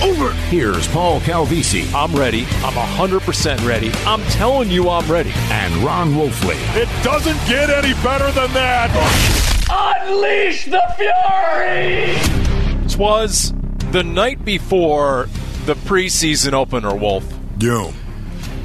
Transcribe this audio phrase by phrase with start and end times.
[0.00, 0.32] over.
[0.48, 2.42] Here's Paul Calvisi I'm ready.
[2.64, 3.90] I'm 100% ready.
[4.06, 5.32] I'm telling you I'm ready.
[5.50, 6.56] and Ron Wolfley.
[6.76, 8.90] It doesn't get any better than that.
[9.70, 12.14] Unleash the fury!
[12.82, 13.52] This was
[13.90, 15.28] the night before
[15.66, 17.24] the preseason opener, Wolf.
[17.58, 17.92] Yeah.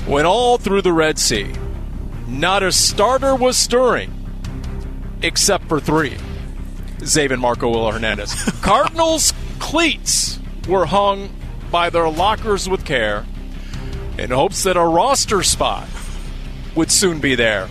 [0.08, 1.52] Went all through the Red Sea.
[2.28, 4.12] Not a starter was stirring,
[5.22, 6.18] except for three.
[7.00, 8.34] Zaven Marco Will Hernandez.
[8.62, 11.30] Cardinals cleats were hung
[11.72, 13.26] by their lockers with care
[14.18, 15.88] in hopes that a roster spot
[16.76, 17.70] would soon be there.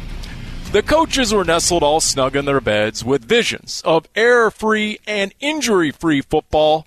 [0.72, 5.32] The coaches were nestled all snug in their beds with visions of error free and
[5.40, 6.86] injury free football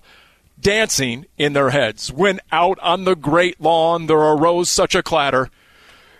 [0.60, 5.50] dancing in their heads when out on the great lawn there arose such a clatter.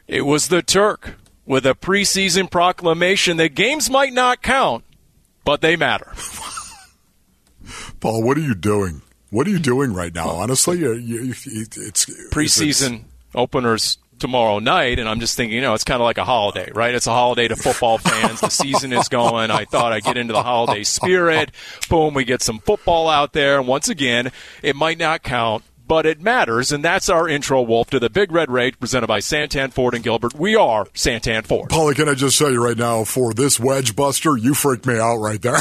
[0.09, 4.85] It was the Turk with a preseason proclamation that games might not count,
[5.45, 6.13] but they matter.
[8.01, 9.03] Paul, what are you doing?
[9.31, 10.29] What are you doing right now?
[10.29, 15.85] Honestly, you, you, it's Preseason openers tomorrow night, and I'm just thinking, you know, it's
[15.85, 16.95] kind of like a holiday, right?
[16.95, 18.41] It's a holiday to football fans.
[18.41, 19.51] The season is going.
[19.51, 21.51] I thought I'd get into the holiday spirit.
[21.89, 23.59] Boom, we get some football out there.
[23.59, 24.31] And once again,
[24.63, 26.71] it might not count, but it matters.
[26.71, 30.05] And that's our intro, Wolf, to the Big Red Rage presented by Santan Ford and
[30.05, 30.35] Gilbert.
[30.35, 31.69] We are Santan Ford.
[31.69, 35.01] Paulie, can I just tell you right now, for this wedge buster, you freaked me
[35.01, 35.59] out right there.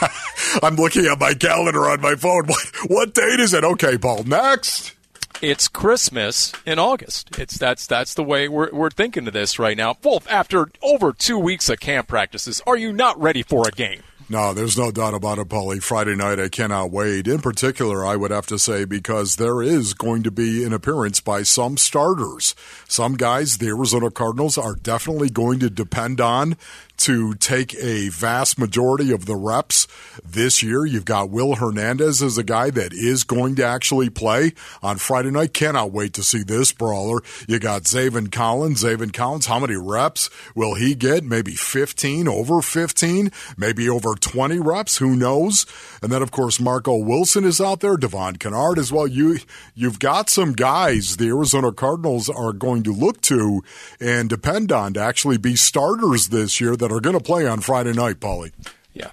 [0.64, 2.46] I'm looking at my calendar on my phone.
[2.48, 3.62] What, what date is it?
[3.62, 4.94] Okay, Paul, next.
[5.40, 7.38] It's Christmas in August.
[7.38, 9.96] It's that's that's the way we're we're thinking of this right now.
[10.02, 14.02] Wolf, after over two weeks of camp practices, are you not ready for a game?
[14.30, 15.82] No, there's no doubt about it, Paulie.
[15.82, 17.26] Friday night, I cannot wait.
[17.26, 21.18] In particular, I would have to say, because there is going to be an appearance
[21.20, 22.54] by some starters.
[22.86, 26.58] Some guys the Arizona Cardinals are definitely going to depend on
[26.98, 29.86] to take a vast majority of the reps
[30.24, 30.84] this year.
[30.84, 35.30] You've got Will Hernandez as a guy that is going to actually play on Friday
[35.30, 35.54] night.
[35.54, 37.20] Cannot wait to see this brawler.
[37.46, 38.82] You got Zaven Collins.
[38.82, 41.24] Zaven Collins, how many reps will he get?
[41.24, 44.98] Maybe 15, over 15, maybe over 20 reps.
[44.98, 45.66] Who knows?
[46.02, 47.96] And then, of course, Marco Wilson is out there.
[47.96, 49.06] Devon Kennard as well.
[49.06, 49.38] You,
[49.74, 53.62] you've got some guys the Arizona Cardinals are going to look to
[54.00, 57.60] and depend on to actually be starters this year that are going to play on
[57.60, 58.52] Friday night, Paulie.
[58.94, 59.10] Yeah,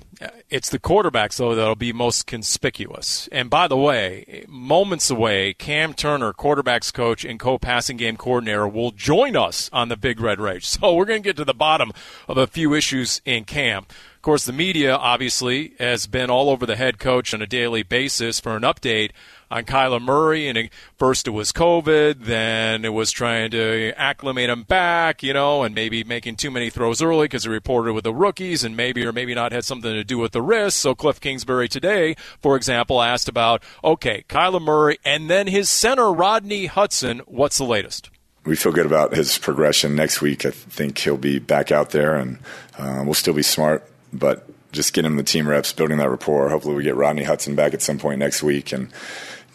[0.49, 3.29] it's the quarterbacks though that'll be most conspicuous.
[3.31, 8.89] And by the way, moments away, Cam Turner, quarterbacks coach and co-passing game coordinator, will
[8.89, 10.65] join us on the Big Red Rage.
[10.65, 11.91] So we're going to get to the bottom
[12.27, 13.91] of a few issues in camp.
[14.15, 17.83] Of course, the media obviously has been all over the head coach on a daily
[17.83, 19.11] basis for an update
[19.49, 24.63] on Kyler Murray, and first it was COVID, then it was trying to acclimate him
[24.63, 28.13] back, you know, and maybe making too many throws early because he reported with the
[28.13, 30.79] rookies, and maybe or maybe not had something to do with the wrist.
[30.79, 36.11] So Cliff Kingsbury today, for example, asked about okay, Kyler Murray, and then his center
[36.11, 37.19] Rodney Hudson.
[37.25, 38.09] What's the latest?
[38.45, 40.45] we feel good about his progression next week.
[40.45, 42.37] I think he'll be back out there, and
[42.77, 46.49] uh, we'll still be smart, but just getting him the team reps, building that rapport.
[46.49, 48.89] Hopefully, we get Rodney Hudson back at some point next week and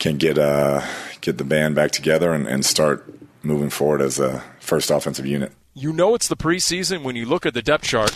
[0.01, 0.83] can get uh,
[1.21, 3.07] get the band back together and, and start
[3.45, 5.53] moving forward as a first offensive unit.
[5.75, 8.11] You know it's the preseason when you look at the depth chart,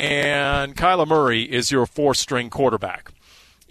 [0.00, 3.12] and Kyler Murray is your four string quarterback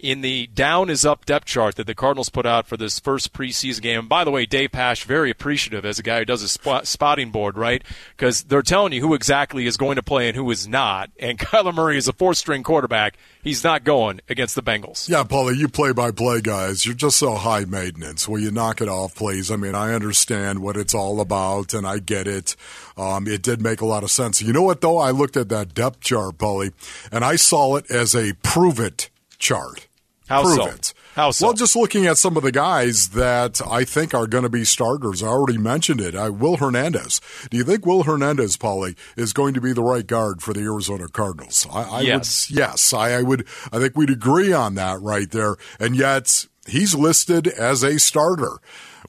[0.02, 3.32] in the down is up depth chart that the Cardinals put out for this first
[3.32, 3.98] preseason game.
[4.00, 6.88] And by the way, Dave Pasch, very appreciative as a guy who does a spot,
[6.88, 7.82] spotting board, right?
[8.16, 11.10] Because they're telling you who exactly is going to play and who is not.
[11.20, 13.16] And Kyler Murray is a fourth string quarterback.
[13.42, 15.08] He's not going against the Bengals.
[15.08, 16.84] Yeah, Paulie, you play by play guys.
[16.84, 18.28] You're just so high maintenance.
[18.28, 19.50] Will you knock it off, please?
[19.50, 22.56] I mean, I understand what it's all about and I get it.
[22.96, 24.42] Um, it did make a lot of sense.
[24.42, 24.98] You know what, though?
[24.98, 26.72] I looked at that depth chart, Paulie,
[27.12, 29.08] and I saw it as a prove it
[29.38, 29.88] chart.
[30.32, 30.66] How prove so?
[30.66, 30.94] it.
[31.14, 31.46] How so?
[31.46, 34.64] Well, just looking at some of the guys that I think are going to be
[34.64, 35.22] starters.
[35.22, 36.14] I already mentioned it.
[36.14, 37.20] I, Will Hernandez.
[37.50, 40.60] Do you think Will Hernandez, Paulie, is going to be the right guard for the
[40.60, 41.66] Arizona Cardinals?
[41.70, 42.50] I, I Yes.
[42.50, 42.92] Would, yes.
[42.92, 43.46] I, I would.
[43.72, 45.56] I think we'd agree on that right there.
[45.78, 48.58] And yet, He's listed as a starter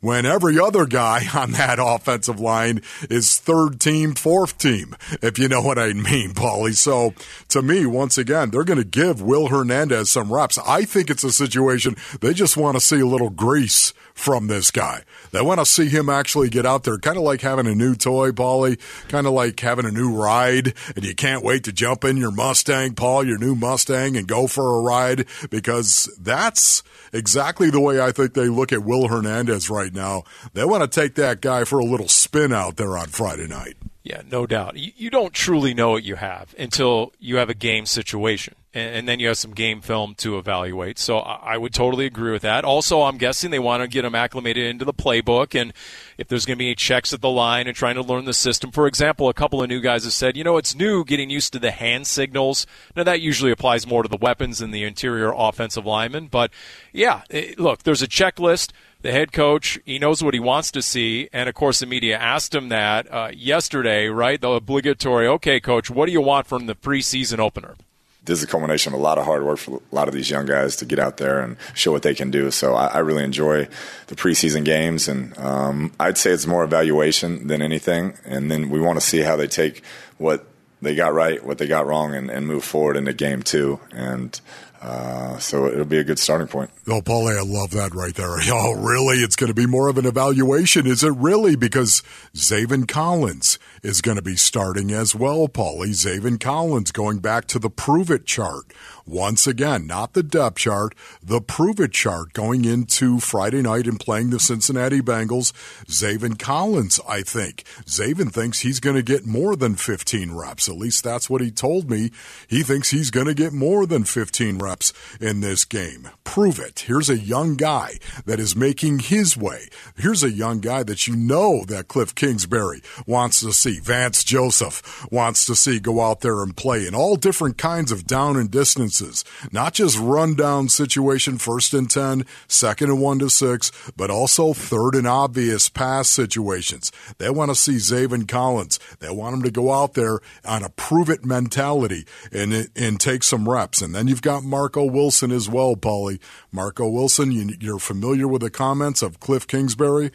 [0.03, 5.47] when every other guy on that offensive line is third team, fourth team, if you
[5.47, 6.75] know what I mean, Paulie.
[6.75, 7.13] So
[7.49, 10.59] to me, once again, they're going to give Will Hernandez some reps.
[10.59, 14.71] I think it's a situation they just want to see a little grease from this
[14.71, 15.03] guy.
[15.31, 17.95] They want to see him actually get out there, kind of like having a new
[17.95, 22.03] toy, Paulie, kind of like having a new ride, and you can't wait to jump
[22.03, 27.69] in your Mustang, Paul, your new Mustang, and go for a ride because that's exactly
[27.69, 30.23] the way I think they look at Will Hernandez right now.
[30.53, 33.77] They want to take that guy for a little spin out there on Friday night.
[34.03, 34.75] Yeah, no doubt.
[34.75, 39.19] You, don't truly know what you have until you have a game situation and, then
[39.19, 40.97] you have some game film to evaluate.
[40.97, 42.65] So I, would totally agree with that.
[42.65, 45.73] Also, I'm guessing they want to get him acclimated into the playbook, and
[46.17, 48.33] if there's going to be any checks at the line and trying to learn the
[48.33, 48.71] system.
[48.71, 51.53] For example, a couple of new guys have said, you know, it's new getting used
[51.53, 52.65] to the hand signals.
[52.95, 56.51] Now that usually applies more to the weapons and the interior offensive linemen, but
[56.91, 58.71] yeah, it, look, there's a checklist
[59.03, 61.29] the head coach, he knows what he wants to see.
[61.33, 64.39] And of course, the media asked him that uh, yesterday, right?
[64.39, 67.75] The obligatory, okay, coach, what do you want from the preseason opener?
[68.25, 70.29] This is a culmination of a lot of hard work for a lot of these
[70.29, 72.51] young guys to get out there and show what they can do.
[72.51, 73.67] So I, I really enjoy
[74.07, 78.13] the preseason games, and um, I'd say it's more evaluation than anything.
[78.25, 79.83] And then we want to see how they take
[80.17, 80.45] what
[80.81, 83.79] they got right, what they got wrong, and, and move forward into game two.
[83.91, 84.39] And
[84.81, 86.69] uh, so it'll be a good starting point.
[86.87, 88.37] Oh, Paulie, I love that right there.
[88.51, 89.17] Oh, really?
[89.17, 90.85] It's going to be more of an evaluation.
[90.85, 91.55] Is it really?
[91.55, 92.03] Because
[92.35, 95.89] Zaven Collins is going to be starting as well, Paulie.
[95.89, 98.73] Zaven Collins going back to the prove it chart.
[99.05, 103.99] Once again, not the depth chart, the prove it chart going into Friday night and
[103.99, 105.51] playing the Cincinnati Bengals.
[105.87, 107.63] Zaven Collins, I think.
[107.85, 110.69] Zaven thinks he's going to get more than 15 reps.
[110.69, 112.11] At least that's what he told me.
[112.47, 116.09] He thinks he's going to get more than 15 reps in this game.
[116.23, 116.85] Prove it.
[116.87, 117.95] Here's a young guy
[118.25, 119.67] that is making his way.
[119.97, 123.72] Here's a young guy that you know that Cliff Kingsbury wants to see.
[123.79, 128.05] Vance Joseph wants to see go out there and play in all different kinds of
[128.05, 133.29] down and distances, not just run down situation, first and 10, second and one to
[133.29, 136.91] six, but also third and obvious pass situations.
[137.17, 138.79] They want to see Zaven Collins.
[138.99, 143.23] They want him to go out there on a prove it mentality and, and take
[143.23, 143.81] some reps.
[143.81, 146.19] And then you've got Marco Wilson as well, Paulie.
[146.51, 150.11] Marco Wilson, you, you're familiar with the comments of Cliff Kingsbury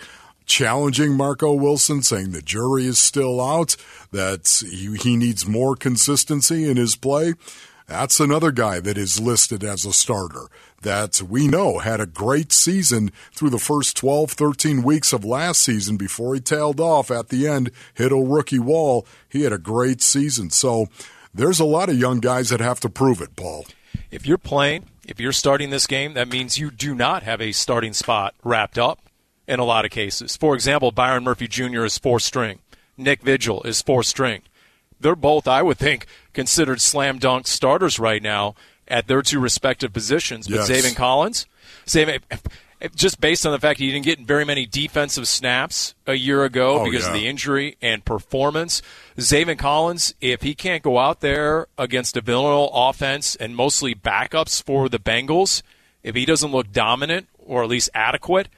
[0.48, 3.76] challenging Marco Wilson, saying the jury is still out,
[4.10, 7.34] that he, he needs more consistency in his play.
[7.86, 10.48] That's another guy that is listed as a starter
[10.82, 15.62] that we know had a great season through the first 12, 13 weeks of last
[15.62, 19.06] season before he tailed off at the end, hit a rookie wall.
[19.28, 20.50] He had a great season.
[20.50, 20.88] So
[21.34, 23.66] there's a lot of young guys that have to prove it, Paul.
[24.10, 27.52] If you're playing, if you're starting this game, that means you do not have a
[27.52, 29.00] starting spot wrapped up
[29.48, 30.36] in a lot of cases.
[30.36, 31.84] For example, Byron Murphy Jr.
[31.84, 32.60] is four string.
[32.96, 34.42] Nick Vigil is four string.
[35.00, 38.54] They're both, I would think, considered slam dunk starters right now
[38.86, 40.48] at their two respective positions.
[40.48, 40.70] But yes.
[40.70, 41.46] Zaven Collins,
[41.86, 42.20] Zaven,
[42.94, 46.80] just based on the fact he didn't get very many defensive snaps a year ago
[46.80, 47.08] oh, because yeah.
[47.08, 48.82] of the injury and performance.
[49.16, 54.62] Zaven Collins, if he can't go out there against a Villanova offense and mostly backups
[54.62, 55.62] for the Bengals,
[56.02, 58.48] if he doesn't look dominant or at least adequate,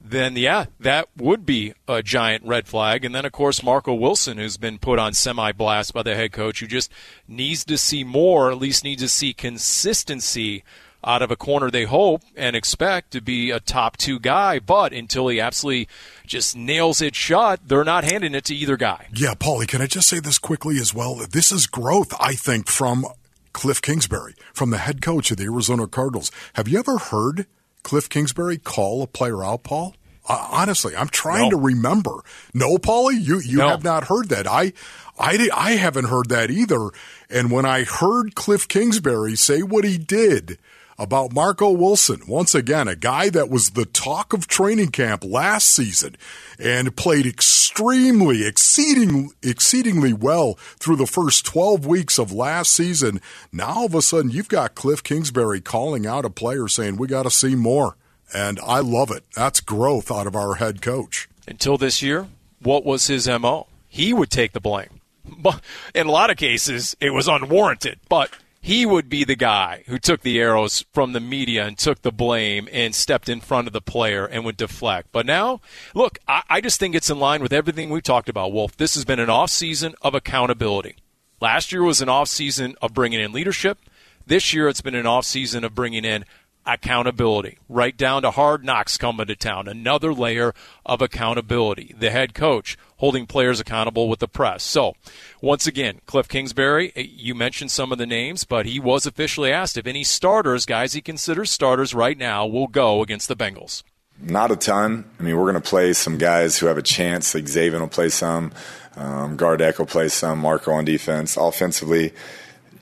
[0.00, 3.04] then yeah, that would be a giant red flag.
[3.04, 6.32] And then, of course, Marco Wilson, who's been put on semi blast by the head
[6.32, 6.90] coach, who just
[7.26, 10.62] needs to see more, at least needs to see consistency
[11.04, 14.58] out of a corner they hope and expect to be a top two guy.
[14.58, 15.88] But until he absolutely
[16.26, 19.06] just nails it shut, they're not handing it to either guy.
[19.14, 21.14] Yeah, Paulie, can I just say this quickly as well?
[21.14, 23.06] This is growth, I think, from
[23.52, 26.30] Cliff Kingsbury, from the head coach of the Arizona Cardinals.
[26.54, 27.46] Have you ever heard
[27.82, 29.94] Cliff Kingsbury call a player out, Paul?
[30.28, 31.50] Uh, honestly, I'm trying no.
[31.50, 32.20] to remember.
[32.52, 33.68] No, Paulie, you you no.
[33.68, 34.46] have not heard that.
[34.46, 34.72] I
[35.18, 36.90] I I haven't heard that either.
[37.30, 40.58] And when I heard Cliff Kingsbury say what he did
[40.98, 42.20] about Marco Wilson.
[42.26, 46.16] Once again, a guy that was the talk of training camp last season
[46.58, 53.20] and played extremely, exceeding, exceedingly well through the first 12 weeks of last season.
[53.52, 57.06] Now all of a sudden you've got Cliff Kingsbury calling out a player saying, we
[57.06, 57.96] got to see more.
[58.34, 59.24] And I love it.
[59.34, 61.28] That's growth out of our head coach.
[61.46, 62.26] Until this year,
[62.60, 63.68] what was his MO?
[63.88, 65.00] He would take the blame.
[65.24, 65.60] But
[65.94, 69.98] in a lot of cases, it was unwarranted, but he would be the guy who
[69.98, 73.72] took the arrows from the media and took the blame and stepped in front of
[73.72, 75.08] the player and would deflect.
[75.12, 75.60] But now,
[75.94, 78.76] look, I, I just think it's in line with everything we've talked about, Wolf.
[78.76, 80.96] This has been an off season of accountability.
[81.40, 83.78] Last year was an off season of bringing in leadership.
[84.26, 86.24] This year it's been an off season of bringing in
[86.68, 89.66] accountability, right down to hard knocks coming to town.
[89.66, 91.94] Another layer of accountability.
[91.98, 94.62] The head coach holding players accountable with the press.
[94.62, 94.94] So,
[95.40, 99.50] once again, Cliff Kingsbury, eh, you mentioned some of the names, but he was officially
[99.50, 103.82] asked if any starters, guys he considers starters right now, will go against the Bengals.
[104.20, 105.04] Not a ton.
[105.18, 107.34] I mean, we're going to play some guys who have a chance.
[107.34, 108.52] Like Zaven will play some,
[108.96, 111.36] um, Gardeck will play some, Marco on defense.
[111.36, 112.12] Offensively,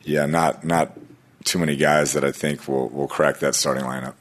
[0.02, 0.96] yeah, not not
[1.46, 4.14] too many guys that I think will will crack that starting lineup.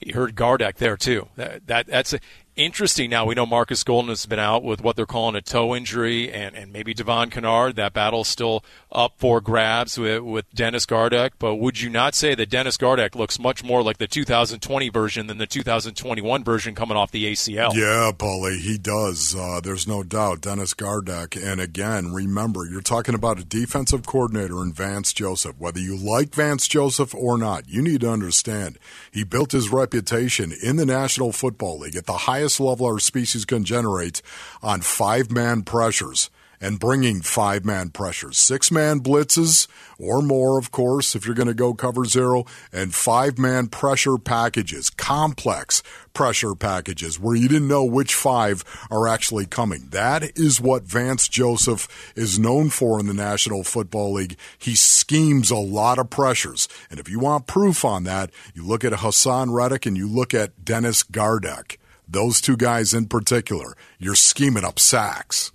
[0.00, 1.28] You heard Gardeck there too.
[1.36, 2.20] That, that that's a,
[2.56, 3.10] interesting.
[3.10, 6.32] Now we know Marcus Golden has been out with what they're calling a toe injury,
[6.32, 7.76] and, and maybe Devon Kennard.
[7.76, 11.32] That battle's still up for grabs with, with Dennis Gardeck.
[11.38, 15.26] But would you not say that Dennis Gardeck looks much more like the 2020 version
[15.26, 17.74] than the 2021 version coming off the ACL?
[17.74, 19.34] Yeah, Paulie, he does.
[19.34, 20.40] Uh, there's no doubt.
[20.42, 21.36] Dennis Gardeck.
[21.36, 25.56] And again, remember, you're talking about a defensive coordinator in Vance Joseph.
[25.58, 28.78] Whether you like Vance Joseph or not, you need to understand
[29.10, 33.44] he built his reputation in the National Football League at the highest level our species
[33.44, 34.22] can generate
[34.62, 36.30] on five man pressures
[36.62, 39.66] and bringing five man pressures, six man blitzes
[39.98, 44.16] or more, of course, if you're going to go cover zero, and five man pressure
[44.16, 45.82] packages, complex
[46.14, 49.88] pressure packages where you didn't know which five are actually coming.
[49.90, 54.36] That is what Vance Joseph is known for in the National Football League.
[54.56, 56.68] He schemes a lot of pressures.
[56.90, 60.32] And if you want proof on that, you look at Haason Reddick and you look
[60.32, 61.78] at Dennis Gardeck.
[62.12, 65.50] Those two guys in particular, you're scheming up sacks.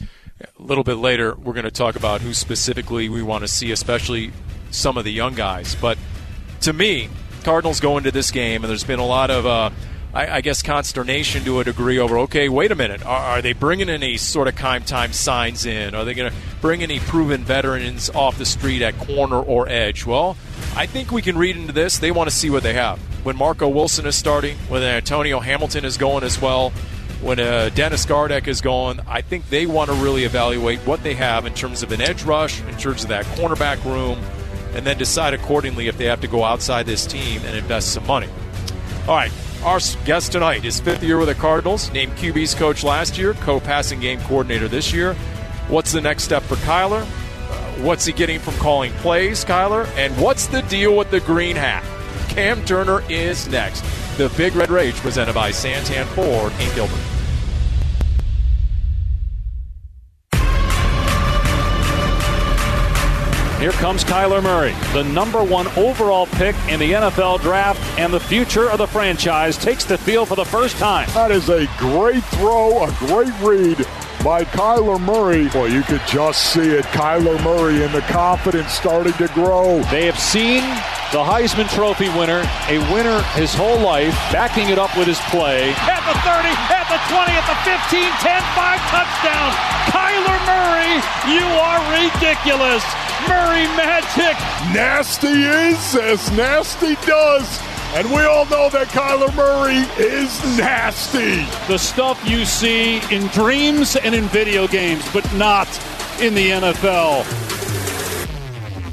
[0.00, 0.08] A
[0.58, 4.32] little bit later, we're going to talk about who specifically we want to see, especially
[4.72, 5.76] some of the young guys.
[5.76, 5.98] But
[6.62, 7.08] to me,
[7.44, 9.70] Cardinals go into this game, and there's been a lot of, uh,
[10.12, 12.18] I, I, guess, consternation to a degree over.
[12.18, 15.94] Okay, wait a minute, are, are they bringing any sort of Keim time signs in?
[15.94, 20.04] Are they going to bring any proven veterans off the street at corner or edge?
[20.04, 20.36] Well,
[20.74, 21.98] I think we can read into this.
[21.98, 22.98] They want to see what they have.
[23.24, 26.70] When Marco Wilson is starting, when Antonio Hamilton is going as well,
[27.20, 31.14] when uh, Dennis Gardeck is going, I think they want to really evaluate what they
[31.14, 34.18] have in terms of an edge rush, in terms of that cornerback room,
[34.74, 38.06] and then decide accordingly if they have to go outside this team and invest some
[38.06, 38.28] money.
[39.06, 39.32] All right,
[39.64, 43.60] our guest tonight is fifth year with the Cardinals, named QB's coach last year, co
[43.60, 45.14] passing game coordinator this year.
[45.68, 47.06] What's the next step for Kyler?
[47.78, 49.86] What's he getting from calling plays, Kyler?
[49.96, 51.82] And what's the deal with the green hat?
[52.28, 53.82] Cam Turner is next.
[54.18, 57.00] The Big Red Rage presented by Santan Ford in Gilbert.
[63.58, 68.18] Here comes Kyler Murray, the number one overall pick in the NFL draft, and the
[68.18, 71.08] future of the franchise takes the field for the first time.
[71.14, 73.86] That is a great throw, a great read
[74.22, 75.48] by Kyler Murray.
[75.48, 76.84] Boy, you could just see it.
[76.86, 79.82] Kyler Murray and the confidence starting to grow.
[79.90, 80.62] They have seen
[81.10, 85.74] the Heisman Trophy winner, a winner his whole life, backing it up with his play.
[85.90, 89.48] At the 30, at the 20, at the 15, 10, 5 touchdown.
[89.90, 90.94] Kyler Murray,
[91.34, 92.84] you are ridiculous.
[93.26, 94.38] Murray magic.
[94.72, 97.71] Nasty is as nasty does.
[97.94, 101.42] And we all know that Kyler Murray is nasty.
[101.70, 105.68] The stuff you see in dreams and in video games, but not
[106.18, 107.26] in the NFL.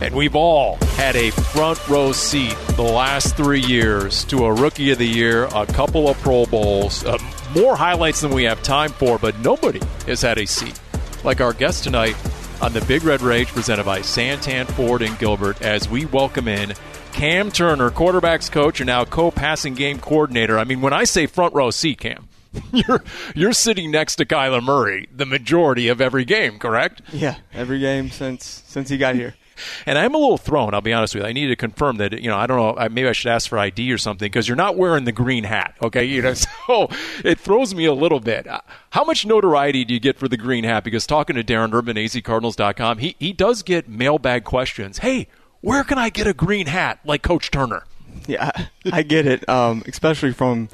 [0.01, 4.91] And we've all had a front row seat the last three years to a Rookie
[4.91, 7.18] of the Year, a couple of Pro Bowls, uh,
[7.56, 10.77] more highlights than we have time for, but nobody has had a seat.
[11.24, 12.18] Like our guest tonight,
[12.62, 16.74] on the Big Red Rage presented by Santan Ford and Gilbert as we welcome in
[17.19, 20.57] Cam Turner, quarterbacks coach and now co-passing game coordinator.
[20.57, 22.29] I mean, when I say front row seat, Cam,
[22.71, 23.03] you're
[23.35, 27.01] you're sitting next to Kyler Murray the majority of every game, correct?
[27.11, 29.35] Yeah, every game since since he got here.
[29.85, 30.73] And I'm a little thrown.
[30.73, 31.29] I'll be honest with you.
[31.29, 32.13] I need to confirm that.
[32.13, 32.88] You know, I don't know.
[32.88, 35.75] Maybe I should ask for ID or something because you're not wearing the green hat.
[35.83, 36.33] Okay, you know,
[36.67, 36.88] so
[37.25, 38.47] it throws me a little bit.
[38.47, 38.61] Uh,
[38.91, 40.85] how much notoriety do you get for the green hat?
[40.85, 44.99] Because talking to Darren Urban, AZCardinals.com, he he does get mailbag questions.
[44.99, 45.27] Hey,
[45.61, 47.83] where can I get a green hat like Coach Turner?
[48.27, 48.51] Yeah,
[48.91, 50.69] I get it, um, especially from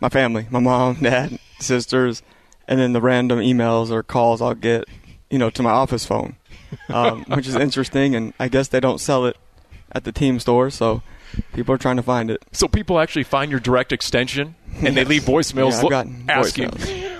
[0.00, 2.22] my family, my mom, dad, sisters,
[2.68, 4.84] and then the random emails or calls I'll get,
[5.30, 6.36] you know, to my office phone
[6.88, 8.14] um, which is interesting.
[8.14, 9.36] And I guess they don't sell it
[9.92, 11.02] at the team store, so
[11.52, 12.42] people are trying to find it.
[12.52, 14.94] So people actually find your direct extension and yes.
[14.94, 16.72] they leave voicemails yeah, lo- asking.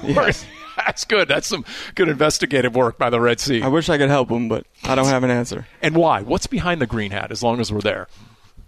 [0.04, 0.46] Yes.
[0.86, 1.28] That's good.
[1.28, 1.64] That's some
[1.94, 3.62] good investigative work by the Red Sea.
[3.62, 5.66] I wish I could help them, but I don't have an answer.
[5.82, 6.22] And why?
[6.22, 7.30] What's behind the green hat?
[7.32, 8.08] As long as we're there,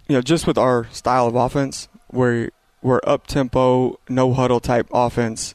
[0.07, 2.49] you know, just with our style of offense, where
[2.81, 5.53] we're up tempo, no huddle type offense.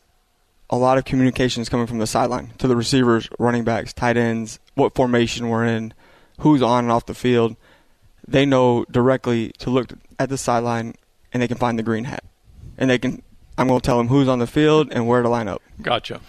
[0.71, 4.17] A lot of communication is coming from the sideline to the receivers, running backs, tight
[4.17, 5.93] ends, what formation we're in,
[6.41, 7.57] who's on and off the field.
[8.27, 10.95] they know directly to look at the sideline
[11.33, 12.25] and they can find the green hat.
[12.79, 13.23] And they can
[13.57, 15.63] I'm going to tell them who's on the field and where to line up.
[15.81, 16.21] Gotcha.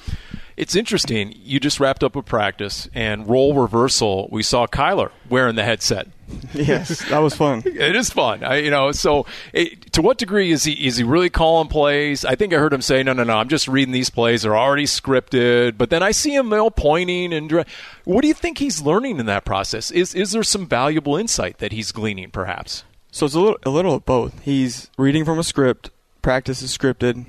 [0.58, 1.34] It's interesting.
[1.36, 4.30] You just wrapped up a practice and role reversal.
[4.32, 6.08] We saw Kyler wearing the headset.
[6.54, 7.62] yes, that was fun.
[7.66, 8.44] it is fun.
[8.44, 12.26] I, you know, so it, to what degree is he is he really calling plays?
[12.26, 13.38] I think I heard him say, "No, no, no.
[13.38, 14.42] I'm just reading these plays.
[14.42, 17.66] They're already scripted." But then I see him you know, pointing and.
[18.06, 19.92] What do you think he's learning in that process?
[19.92, 22.86] Is is there some valuable insight that he's gleaning, perhaps?
[23.12, 24.42] So it's a little a little of both.
[24.42, 25.92] He's reading from a script.
[26.26, 27.28] Practice is scripted,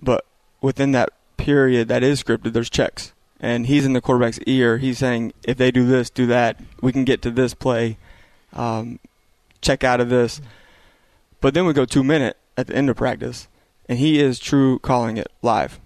[0.00, 0.24] but
[0.60, 3.12] within that period that is scripted, there's checks.
[3.40, 4.78] And he's in the quarterback's ear.
[4.78, 7.98] He's saying, if they do this, do that, we can get to this play,
[8.52, 9.00] um,
[9.62, 10.40] check out of this.
[11.40, 13.48] But then we go two minute at the end of practice,
[13.88, 15.80] and he is true calling it live.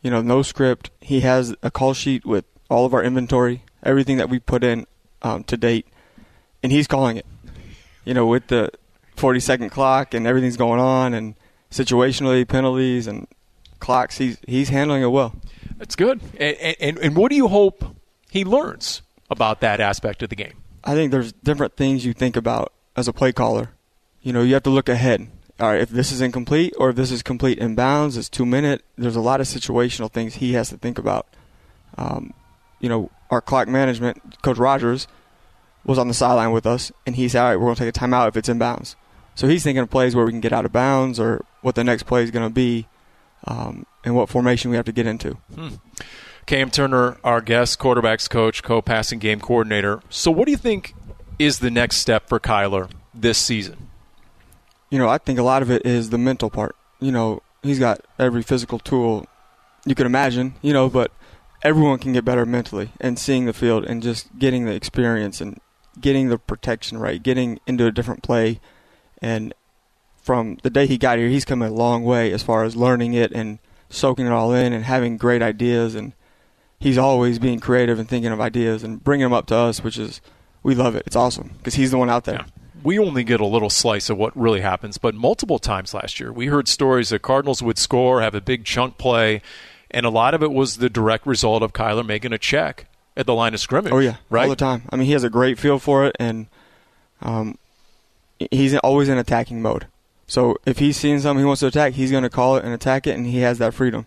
[0.00, 0.88] You know, no script.
[1.02, 4.86] He has a call sheet with all of our inventory, everything that we put in
[5.20, 5.86] um, to date,
[6.62, 7.26] and he's calling it.
[8.06, 8.70] You know, with the
[9.16, 11.34] 40 second clock and everything's going on, and
[11.70, 13.26] situationally penalties and
[13.80, 14.18] clocks.
[14.18, 15.34] He's he's handling it well.
[15.78, 16.20] That's good.
[16.38, 17.84] And, and, and what do you hope
[18.30, 20.54] he learns about that aspect of the game?
[20.84, 23.70] I think there's different things you think about as a play caller.
[24.22, 25.28] You know, you have to look ahead.
[25.58, 28.44] All right, if this is incomplete or if this is complete in bounds, it's two
[28.44, 28.82] minute.
[28.96, 31.26] There's a lot of situational things he has to think about.
[31.96, 32.34] Um,
[32.78, 35.08] you know, our clock management, Coach Rogers,
[35.84, 37.96] was on the sideline with us, and he said, "All right, we're going to take
[37.96, 38.96] a timeout if it's in bounds."
[39.34, 41.82] So he's thinking of plays where we can get out of bounds or what the
[41.82, 42.86] next play is going to be
[43.44, 45.32] um, and what formation we have to get into.
[45.52, 45.70] Hmm.
[46.46, 50.00] Cam Turner, our guest, quarterbacks coach, co passing game coordinator.
[50.08, 50.94] So, what do you think
[51.40, 53.88] is the next step for Kyler this season?
[54.90, 56.76] You know, I think a lot of it is the mental part.
[57.00, 59.26] You know, he's got every physical tool
[59.84, 61.10] you can imagine, you know, but
[61.62, 65.60] everyone can get better mentally and seeing the field and just getting the experience and
[66.00, 68.60] getting the protection right, getting into a different play.
[69.20, 69.52] And
[70.26, 73.14] from the day he got here, he's come a long way as far as learning
[73.14, 75.94] it and soaking it all in and having great ideas.
[75.94, 76.14] And
[76.80, 79.96] he's always being creative and thinking of ideas and bringing them up to us, which
[79.96, 80.20] is
[80.64, 81.04] we love it.
[81.06, 82.40] It's awesome because he's the one out there.
[82.40, 82.62] Yeah.
[82.82, 86.32] We only get a little slice of what really happens, but multiple times last year
[86.32, 89.42] we heard stories that Cardinals would score, have a big chunk play,
[89.92, 92.86] and a lot of it was the direct result of Kyler making a check
[93.16, 93.92] at the line of scrimmage.
[93.92, 94.82] Oh yeah, right all the time.
[94.90, 96.46] I mean, he has a great feel for it, and
[97.22, 97.58] um,
[98.50, 99.86] he's always in attacking mode.
[100.26, 102.74] So if he's seeing something he wants to attack, he's going to call it and
[102.74, 104.06] attack it, and he has that freedom.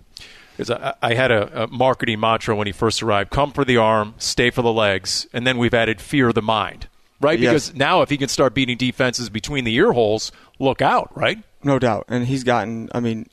[0.70, 4.16] I, I had a, a, marketing mantra when he first arrived: "Come for the arm,
[4.18, 6.88] stay for the legs," and then we've added "fear the mind."
[7.22, 7.40] Right?
[7.40, 7.70] Yes.
[7.70, 11.16] Because now, if he can start beating defenses between the ear holes, look out!
[11.16, 11.42] Right?
[11.64, 12.06] No doubt.
[12.10, 12.90] And he's gotten.
[12.94, 13.28] I mean,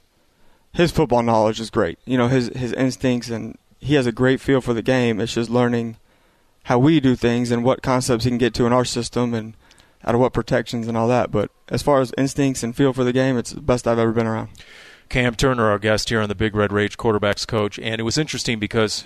[0.72, 1.98] his football knowledge is great.
[2.04, 5.20] You know, his his instincts, and he has a great feel for the game.
[5.20, 5.96] It's just learning
[6.64, 9.54] how we do things and what concepts he can get to in our system, and
[10.06, 11.30] out of what protections and all that.
[11.30, 14.12] But as far as instincts and feel for the game, it's the best I've ever
[14.12, 14.50] been around.
[15.08, 18.18] Cam Turner, our guest here on the Big Red Rage quarterbacks coach, and it was
[18.18, 19.04] interesting because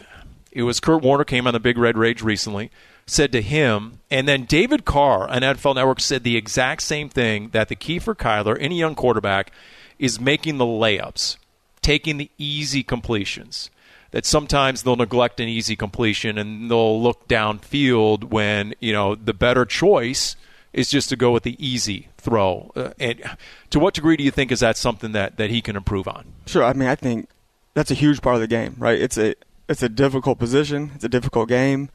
[0.50, 2.70] it was Kurt Warner came on the Big Red Rage recently,
[3.06, 7.50] said to him, and then David Carr on NFL Network said the exact same thing
[7.50, 9.52] that the key for Kyler, any young quarterback,
[9.98, 11.36] is making the layups,
[11.82, 13.70] taking the easy completions.
[14.12, 19.32] That sometimes they'll neglect an easy completion and they'll look downfield when you know the
[19.32, 20.34] better choice
[20.72, 22.70] is just to go with the easy throw.
[22.76, 23.22] Uh, and
[23.70, 26.32] to what degree do you think is that something that, that he can improve on?
[26.46, 26.64] Sure.
[26.64, 27.28] I mean, I think
[27.74, 29.00] that's a huge part of the game, right?
[29.00, 29.34] It's a
[29.68, 30.90] it's a difficult position.
[30.94, 31.90] It's a difficult game.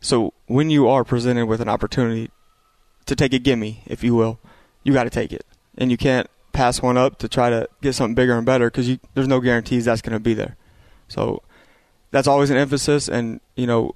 [0.00, 2.30] So when you are presented with an opportunity
[3.06, 4.38] to take a gimme, if you will,
[4.84, 5.44] you got to take it,
[5.76, 8.98] and you can't pass one up to try to get something bigger and better because
[9.14, 10.56] there's no guarantees that's going to be there.
[11.08, 11.42] So
[12.10, 13.94] that's always an emphasis, and you know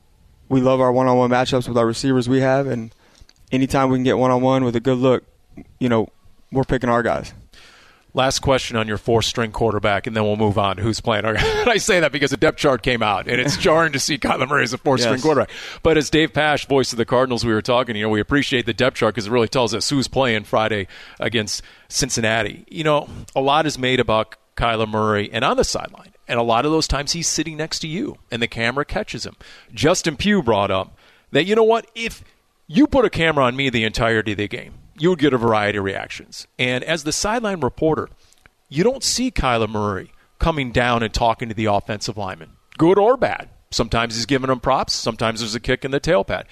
[0.49, 2.93] we love our one-on-one matchups with our receivers we have, and
[3.53, 5.25] anytime we can get one on one with a good look,
[5.79, 6.09] you know,
[6.53, 7.33] we're picking our guys.
[8.15, 11.27] Last question on your four string quarterback, and then we'll move on to who's playing.
[11.27, 14.49] I say that because the depth chart came out, and it's jarring to see Kyler
[14.49, 15.23] Murray as a four string yes.
[15.23, 15.51] quarterback.
[15.83, 18.65] But as Dave Pasch, voice of the Cardinals, we were talking, you know, we appreciate
[18.65, 20.89] the depth chart because it really tells us who's playing Friday
[21.21, 22.65] against Cincinnati.
[22.69, 26.13] You know, a lot is made about Kyler Murray and on the sideline.
[26.27, 29.27] And a lot of those times he's sitting next to you, and the camera catches
[29.27, 29.37] him.
[29.75, 30.97] Justin Pugh brought up
[31.33, 32.25] that, you know what, if–
[32.67, 35.39] you put a camera on me the entirety of the game, you would get a
[35.39, 36.47] variety of reactions.
[36.59, 38.09] And as the sideline reporter,
[38.69, 43.17] you don't see Kyler Murray coming down and talking to the offensive lineman, good or
[43.17, 43.49] bad.
[43.71, 46.47] Sometimes he's giving them props, sometimes there's a kick in the tail pad.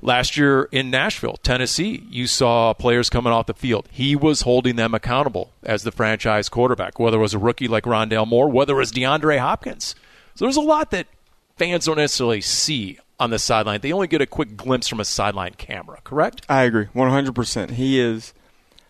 [0.00, 3.88] Last year in Nashville, Tennessee, you saw players coming off the field.
[3.90, 7.82] He was holding them accountable as the franchise quarterback, whether it was a rookie like
[7.82, 9.96] Rondale Moore, whether it was DeAndre Hopkins.
[10.36, 11.08] So there's a lot that
[11.56, 13.80] fans don't necessarily see on the sideline.
[13.80, 16.44] They only get a quick glimpse from a sideline camera, correct?
[16.48, 17.70] I agree, 100%.
[17.70, 18.32] He is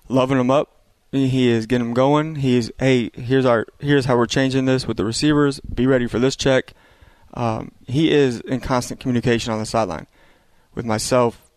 [0.09, 0.75] loving them up.
[1.11, 2.37] He is getting them going.
[2.37, 5.59] He's hey, here's our here's how we're changing this with the receivers.
[5.61, 6.75] Be ready for this check.
[7.33, 10.07] Um, he is in constant communication on the sideline
[10.75, 11.51] with myself,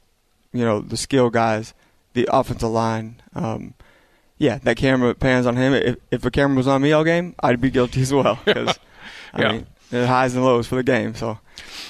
[0.54, 1.74] you know, the skill guys,
[2.14, 3.22] the offensive line.
[3.36, 3.74] Um,
[4.38, 5.74] yeah, that camera pans on him.
[5.74, 8.80] If, if a camera was on me all game, I'd be guilty as well because
[9.38, 9.48] Yeah.
[9.48, 11.16] I mean, the highs and lows for the game.
[11.16, 11.40] So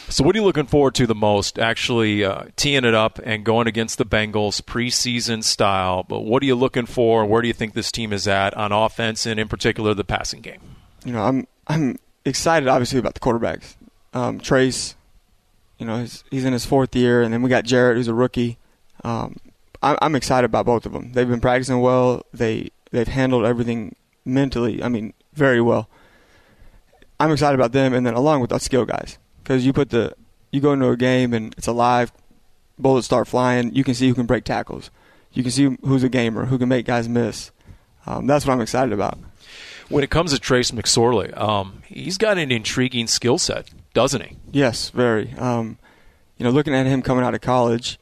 [0.10, 1.58] So, what are you looking forward to the most?
[1.58, 6.04] Actually, uh, teeing it up and going against the Bengals preseason style.
[6.04, 7.26] But what are you looking for?
[7.26, 10.42] Where do you think this team is at on offense and, in particular, the passing
[10.42, 10.60] game?
[11.06, 13.76] you know, I'm I'm excited obviously about the quarterbacks.
[14.14, 14.96] Um, Trace,
[15.78, 18.14] you know, he's he's in his fourth year, and then we got Jarrett, who's a
[18.14, 18.58] rookie.
[19.04, 19.38] Um,
[19.82, 21.14] I'm, I'm excited about both of them.
[21.14, 22.26] They've been practicing well.
[22.34, 24.84] They they've handled everything mentally.
[24.84, 25.90] I mean, very well.
[27.20, 30.16] I'm excited about them, and then along with our skill guys, because you put the
[30.52, 32.12] you go into a game and it's alive,
[32.78, 33.74] bullets start flying.
[33.74, 34.90] You can see who can break tackles.
[35.34, 37.52] You can see who's a gamer, who can make guys miss.
[38.06, 39.18] Um, that's what I'm excited about.
[39.90, 44.38] When it comes to Trace McSorley, um, he's got an intriguing skill set, doesn't he?
[44.52, 45.34] Yes, very.
[45.38, 45.78] Um,
[46.38, 48.00] you know, looking at him coming out of college,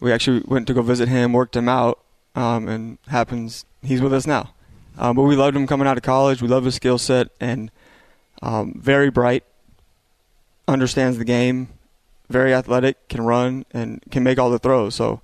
[0.00, 2.00] we actually went to go visit him, worked him out,
[2.34, 4.50] um, and happens he's with us now.
[4.96, 6.42] Um, but we loved him coming out of college.
[6.42, 7.70] We love his skill set and
[8.42, 9.44] um, very bright,
[10.68, 11.68] understands the game,
[12.28, 14.94] very athletic, can run, and can make all the throws.
[14.94, 15.20] So,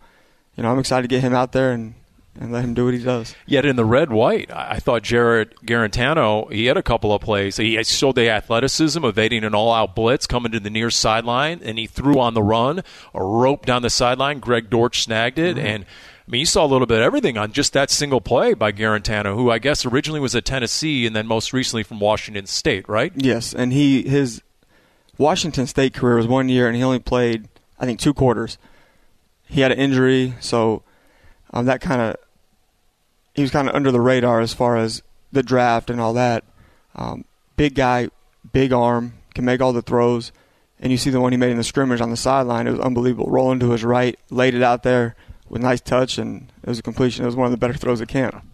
[0.57, 1.95] you know, I'm excited to get him out there and,
[2.41, 3.35] and let him do what he does.
[3.47, 7.59] Yet in the red white, I thought Jarrett Guarantano, he had a couple of plays.
[7.59, 11.79] He showed the athleticism, evading an all out blitz, coming to the near sideline, and
[11.79, 14.41] he threw on the run, a rope down the sideline.
[14.41, 15.57] Greg Dortch snagged it.
[15.57, 15.67] Mm-hmm.
[15.67, 15.85] And
[16.27, 18.73] I mean, you saw a little bit of everything on just that single play by
[18.73, 22.89] Guarantano, who I guess originally was at Tennessee and then most recently from Washington State,
[22.89, 23.13] right?
[23.15, 24.41] Yes, and he his
[25.19, 27.49] Washington State career was one year, and he only played
[27.79, 28.59] I think two quarters.
[29.47, 30.83] He had an injury, so
[31.53, 32.17] um, that kind of
[33.35, 36.45] he was kind of under the radar as far as the draft and all that.
[36.95, 37.25] Um,
[37.57, 38.09] big guy,
[38.53, 40.33] big arm, can make all the throws,
[40.79, 42.67] and you see the one he made in the scrimmage on the sideline.
[42.67, 43.31] It was unbelievable.
[43.31, 45.17] Rolling to his right, laid it out there
[45.49, 47.25] with nice touch, and it was a completion.
[47.25, 48.45] It was one of the better throws at camp.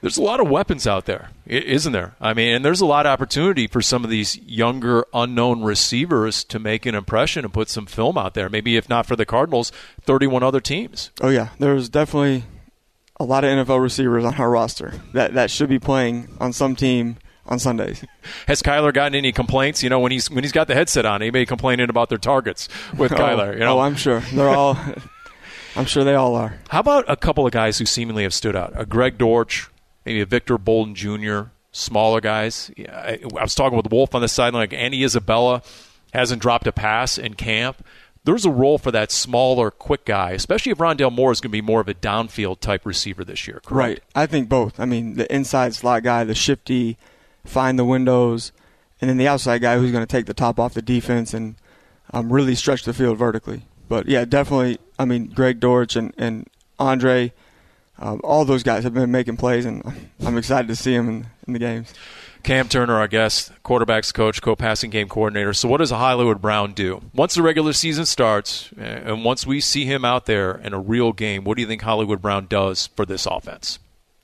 [0.00, 2.14] There's a lot of weapons out there, isn't there?
[2.20, 6.42] I mean, and there's a lot of opportunity for some of these younger, unknown receivers
[6.44, 8.48] to make an impression and put some film out there.
[8.48, 11.10] Maybe if not for the Cardinals, 31 other teams.
[11.20, 12.44] Oh yeah, there's definitely
[13.18, 16.74] a lot of NFL receivers on our roster that that should be playing on some
[16.74, 18.02] team on Sundays.
[18.46, 19.82] Has Kyler gotten any complaints?
[19.82, 22.68] You know, when he's when he's got the headset on, anybody complaining about their targets
[22.96, 23.48] with oh, Kyler?
[23.48, 24.78] Oh, You know, oh, I'm sure they're all.
[25.76, 26.58] I'm sure they all are.
[26.68, 28.72] How about a couple of guys who seemingly have stood out?
[28.74, 29.69] A Greg Dortch,
[30.04, 32.70] maybe a Victor Bolden Jr., smaller guys.
[32.78, 34.62] I, I was talking with Wolf on the sideline.
[34.62, 35.62] Like Andy Isabella
[36.12, 37.84] hasn't dropped a pass in camp.
[38.24, 41.52] There's a role for that smaller, quick guy, especially if Rondale Moore is going to
[41.52, 43.60] be more of a downfield type receiver this year.
[43.64, 43.70] Correct?
[43.72, 44.02] Right.
[44.14, 44.78] I think both.
[44.78, 46.98] I mean, the inside slot guy, the shifty,
[47.46, 48.52] find the windows,
[49.00, 51.54] and then the outside guy who's going to take the top off the defense and
[52.12, 53.62] um, really stretch the field vertically.
[53.88, 54.78] But yeah, definitely.
[54.98, 56.46] I mean, Greg Dortch and and
[56.78, 57.32] Andre,
[58.00, 59.82] um, all those guys have been making plays, and
[60.24, 61.92] I'm excited to see them in, in the games.
[62.42, 65.52] Cam Turner, our guest, quarterbacks coach, co-passing game coordinator.
[65.52, 69.60] So, what does Hollywood Brown do once the regular season starts, uh, and once we
[69.60, 71.44] see him out there in a real game?
[71.44, 73.78] What do you think Hollywood Brown does for this offense?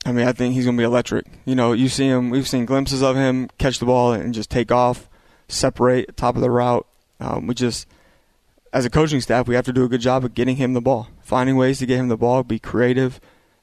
[0.06, 1.26] I mean, I think he's going to be electric.
[1.44, 2.30] You know, you see him.
[2.30, 5.08] We've seen glimpses of him catch the ball and just take off,
[5.48, 6.86] separate top of the route.
[7.20, 7.86] Um, we just,
[8.72, 10.80] as a coaching staff, we have to do a good job of getting him the
[10.80, 13.20] ball, finding ways to get him the ball, be creative,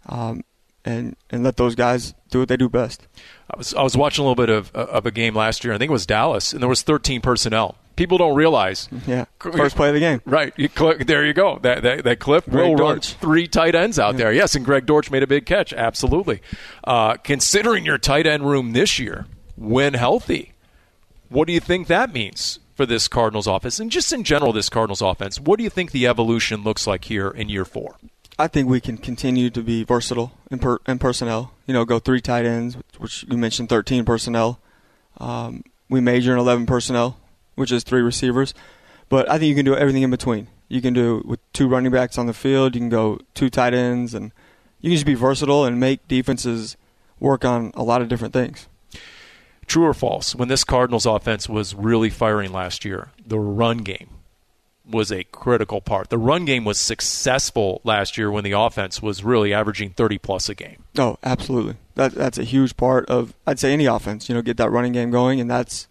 [0.07, 0.43] um,
[0.85, 3.07] and and let those guys do what they do best.
[3.49, 5.73] I was I was watching a little bit of of a game last year.
[5.73, 7.77] I think it was Dallas, and there was 13 personnel.
[7.95, 8.89] People don't realize.
[9.05, 10.19] Yeah, first play of the game.
[10.25, 11.59] Right, you click, there you go.
[11.61, 14.33] That that, that Cliff Greg will run three tight ends out there.
[14.33, 15.73] Yes, and Greg Dortch made a big catch.
[15.73, 16.41] Absolutely.
[16.83, 20.53] Uh, considering your tight end room this year, when healthy,
[21.29, 24.69] what do you think that means for this Cardinals offense, and just in general, this
[24.69, 25.39] Cardinals offense?
[25.39, 27.97] What do you think the evolution looks like here in year four?
[28.37, 31.51] I think we can continue to be versatile in, per, in personnel.
[31.67, 34.59] You know, go three tight ends, which you mentioned 13 personnel.
[35.17, 37.19] Um, we major in 11 personnel,
[37.55, 38.53] which is three receivers.
[39.09, 40.47] But I think you can do everything in between.
[40.67, 42.73] You can do it with two running backs on the field.
[42.73, 44.31] You can go two tight ends, and
[44.81, 46.77] you can just be versatile and make defenses
[47.19, 48.67] work on a lot of different things.
[49.67, 50.35] True or false?
[50.35, 54.09] When this Cardinals offense was really firing last year, the run game
[54.89, 56.09] was a critical part.
[56.09, 60.49] The run game was successful last year when the offense was really averaging 30 plus
[60.49, 60.83] a game.
[60.97, 61.75] Oh, absolutely.
[61.95, 64.27] That that's a huge part of I'd say any offense.
[64.27, 65.87] You know, get that running game going, and that's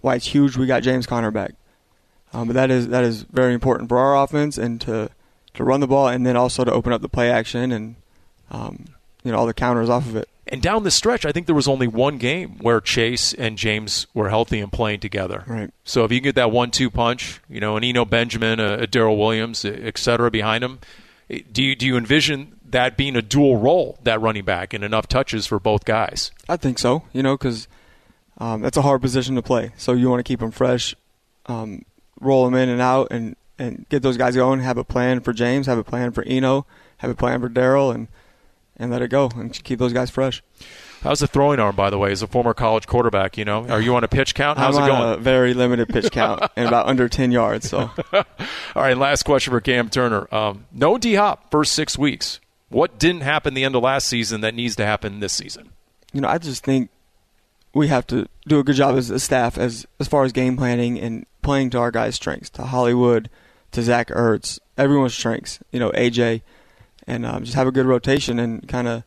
[0.00, 0.56] why it's huge.
[0.56, 1.52] We got James Conner back.
[2.32, 5.10] Um, but that is that is very important for our offense and to
[5.54, 7.94] to run the ball and then also to open up the play action and
[8.50, 8.86] um,
[9.22, 10.28] you know all the counters off of it.
[10.46, 14.06] And down the stretch, I think there was only one game where Chase and James
[14.12, 15.42] were healthy and playing together.
[15.46, 15.70] Right.
[15.84, 19.16] So if you get that one-two punch, you know, an Eno Benjamin, a, a Darrel
[19.16, 20.80] Williams, et cetera, behind him,
[21.50, 25.08] do you do you envision that being a dual role, that running back, and enough
[25.08, 26.30] touches for both guys?
[26.48, 27.04] I think so.
[27.14, 27.66] You know, because
[28.36, 29.72] um, that's a hard position to play.
[29.78, 30.94] So you want to keep them fresh,
[31.46, 31.86] um,
[32.20, 34.60] roll them in and out, and and get those guys going.
[34.60, 35.66] Have a plan for James.
[35.66, 36.66] Have a plan for Eno.
[36.98, 38.08] Have a plan for Darrel, and
[38.76, 40.42] and let it go and keep those guys fresh.
[41.02, 43.36] How's the throwing arm, by the way, as a former college quarterback?
[43.36, 44.58] You know, are you on a pitch count?
[44.58, 45.02] How's I'm it going?
[45.02, 47.68] On a very limited pitch count and about under ten yards.
[47.68, 48.24] So, all
[48.74, 48.96] right.
[48.96, 50.32] Last question for Cam Turner.
[50.34, 52.40] Um, no D Hop first six weeks.
[52.70, 55.70] What didn't happen the end of last season that needs to happen this season?
[56.14, 56.88] You know, I just think
[57.74, 60.56] we have to do a good job as a staff as as far as game
[60.56, 63.28] planning and playing to our guys' strengths, to Hollywood,
[63.72, 65.60] to Zach Ertz, everyone's strengths.
[65.70, 66.40] You know, AJ,
[67.06, 69.04] and um, just have a good rotation and kind of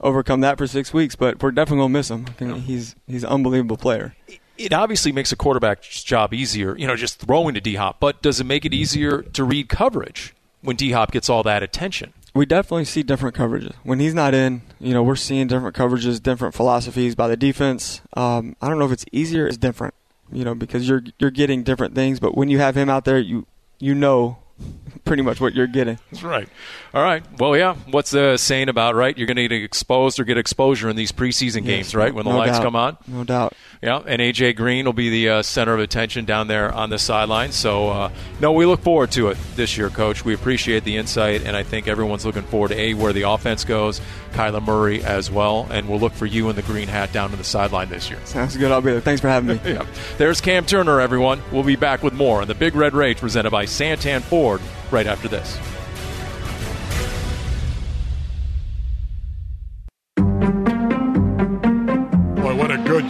[0.00, 1.16] overcome that for six weeks.
[1.16, 2.26] But we're definitely gonna miss him.
[2.62, 4.14] He's he's an unbelievable player.
[4.56, 7.98] It obviously makes a quarterback's job easier, you know, just throwing to D Hop.
[7.98, 11.62] But does it make it easier to read coverage when D Hop gets all that
[11.62, 12.12] attention?
[12.34, 14.62] We definitely see different coverages when he's not in.
[14.80, 18.00] You know, we're seeing different coverages, different philosophies by the defense.
[18.16, 19.94] Um, I don't know if it's easier, it's different.
[20.32, 22.18] You know, because you're you're getting different things.
[22.18, 23.46] But when you have him out there, you
[23.78, 24.38] you know
[25.04, 25.98] pretty much what you're getting.
[26.10, 26.48] That's right.
[26.92, 27.22] All right.
[27.38, 27.74] Well, yeah.
[27.90, 29.16] What's the saying about right?
[29.16, 32.14] You're going to get exposed or get exposure in these preseason games, right?
[32.14, 32.62] When the no lights doubt.
[32.62, 32.96] come on.
[33.06, 33.54] No doubt.
[33.82, 36.98] Yeah, and AJ Green will be the uh, center of attention down there on the
[36.98, 37.52] sideline.
[37.52, 40.24] So, uh, no, we look forward to it this year, Coach.
[40.24, 43.64] We appreciate the insight, and I think everyone's looking forward to a where the offense
[43.64, 44.00] goes,
[44.34, 47.36] Kyler Murray as well, and we'll look for you in the green hat down to
[47.36, 48.18] the sideline this year.
[48.24, 48.70] Sounds good.
[48.70, 49.00] I'll be there.
[49.00, 49.60] Thanks for having me.
[49.74, 49.86] Yeah.
[50.18, 51.42] There's Cam Turner, everyone.
[51.50, 55.06] We'll be back with more on the Big Red Rage presented by Santan Ford right
[55.06, 55.58] after this.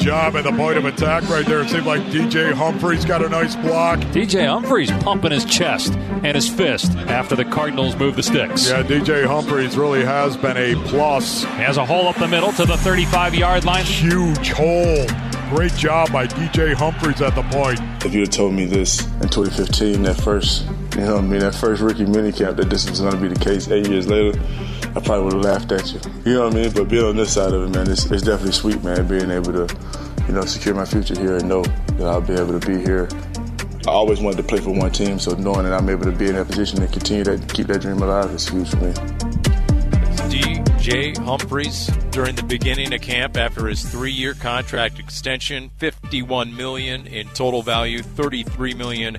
[0.04, 1.62] Job at the point of attack right there.
[1.62, 3.98] It seemed like DJ Humphries got a nice block.
[4.12, 8.68] DJ Humphries pumping his chest and his fist after the Cardinals move the sticks.
[8.68, 11.44] Yeah, DJ Humphries really has been a plus.
[11.44, 13.86] Has a hole up the middle to the 35 yard line.
[13.86, 15.06] Huge hole.
[15.48, 17.80] Great job by DJ Humphries at the point.
[18.04, 21.54] If you had told me this in 2015, that first, you know, I mean, that
[21.54, 24.38] first rookie minicamp, that this was going to be the case eight years later,
[24.96, 26.00] I probably would have laughed at you.
[26.24, 26.72] You know what I mean?
[26.72, 29.52] But being on this side of it, man, it's, it's definitely sweet, man, being able
[29.52, 29.76] to,
[30.28, 33.08] you know, secure my future here and know that I'll be able to be here.
[33.86, 36.28] I always wanted to play for one team, so knowing that I'm able to be
[36.28, 38.92] in that position and continue to keep that dream alive is huge for me.
[40.30, 47.26] DJ Humphries during the beginning of camp after his three-year contract extension, 51 million in
[47.30, 49.16] total value, 33 million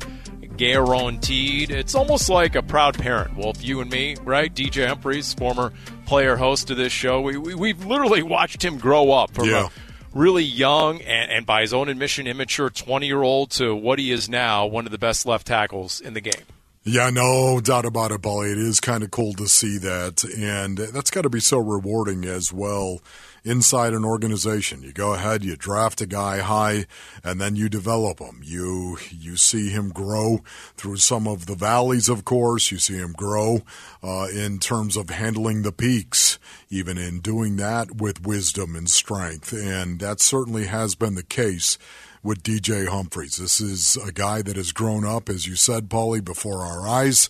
[0.58, 1.72] guaranteed.
[1.72, 3.36] It's almost like a proud parent.
[3.36, 4.54] Wolf, you and me, right?
[4.54, 5.72] DJ Humphries, former
[6.06, 7.22] player host of this show.
[7.22, 9.68] We, we we've literally watched him grow up from Yeah.
[9.68, 9.70] a
[10.13, 14.65] really young and, and by his own admission, immature 20-year-old to what he is now,
[14.65, 16.44] one of the best left tackles in the game.
[16.84, 18.52] Yeah, no doubt about it, Paulie.
[18.52, 20.24] It is kind of cool to see that.
[20.38, 23.02] And that's got to be so rewarding as well
[23.46, 24.82] inside an organization.
[24.82, 26.86] You go ahead, you draft a guy high,
[27.24, 28.42] and then you develop him.
[28.44, 30.40] You, you see him grow
[30.76, 32.72] through some of the valleys, of course.
[32.72, 33.62] You see him grow
[34.04, 39.54] uh, in terms of handling the peaks, even in doing that with wisdom and strength.
[39.54, 41.78] And that certainly has been the case
[42.24, 43.38] with DJ Humphries.
[43.38, 47.30] This is a guy that has grown up, as you said, Paulie, before our eyes,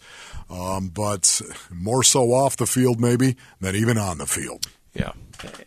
[0.50, 4.68] um, but more so off the field, maybe, than even on the field.
[4.96, 5.12] Yeah.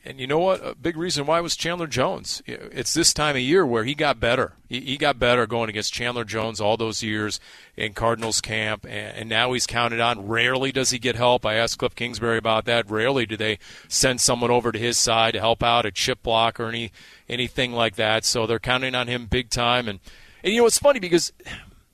[0.05, 0.67] And you know what?
[0.67, 2.43] A big reason why was Chandler Jones.
[2.47, 4.55] It's this time of year where he got better.
[4.69, 7.39] He got better going against Chandler Jones all those years
[7.77, 10.27] in Cardinals camp, and now he's counted on.
[10.27, 11.45] Rarely does he get help.
[11.45, 12.91] I asked Cliff Kingsbury about that.
[12.91, 16.59] Rarely do they send someone over to his side to help out a chip block
[16.59, 16.91] or any
[17.29, 18.25] anything like that.
[18.25, 19.87] So they're counting on him big time.
[19.87, 20.01] And
[20.43, 21.33] and you know it's funny because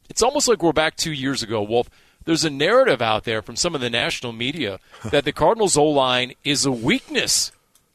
[0.08, 1.90] it's almost like we're back two years ago, Wolf.
[2.24, 4.78] There's a narrative out there from some of the national media
[5.10, 7.52] that the Cardinals O line is a weakness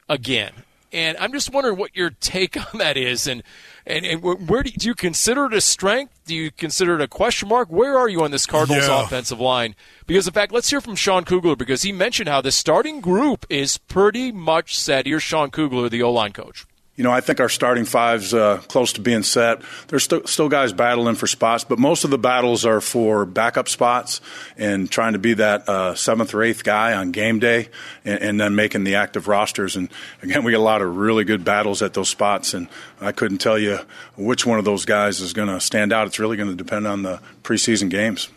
[0.07, 0.51] again.
[0.91, 3.43] And I'm just wondering what your take on that is, and
[3.85, 6.19] and, and where do you, do you consider it a strength?
[6.25, 7.69] Do you consider it a question mark?
[7.69, 9.03] Where are you on this Cardinals Yeah.
[9.03, 9.75] offensive line?
[10.07, 13.45] Because in fact, let's hear from Sean Kugler because he mentioned how the starting group
[13.49, 15.05] is pretty much set.
[15.05, 16.65] Here's Sean Kugler, the O line coach.
[16.99, 19.61] You know, I think our starting five's uh, close to being set.
[19.87, 23.69] There's st- still guys battling for spots, but most of the battles are for backup
[23.69, 24.19] spots
[24.57, 27.69] and trying to be that uh, seventh or eighth guy on game day,
[28.03, 29.77] and, and, then making the active rosters.
[29.77, 29.87] And
[30.21, 32.67] again, we get a lot of really good battles at those spots, and
[32.99, 33.79] I couldn't tell you
[34.17, 36.05] which one of those guys is going to stand out.
[36.05, 38.27] It's really going to depend on the preseason games.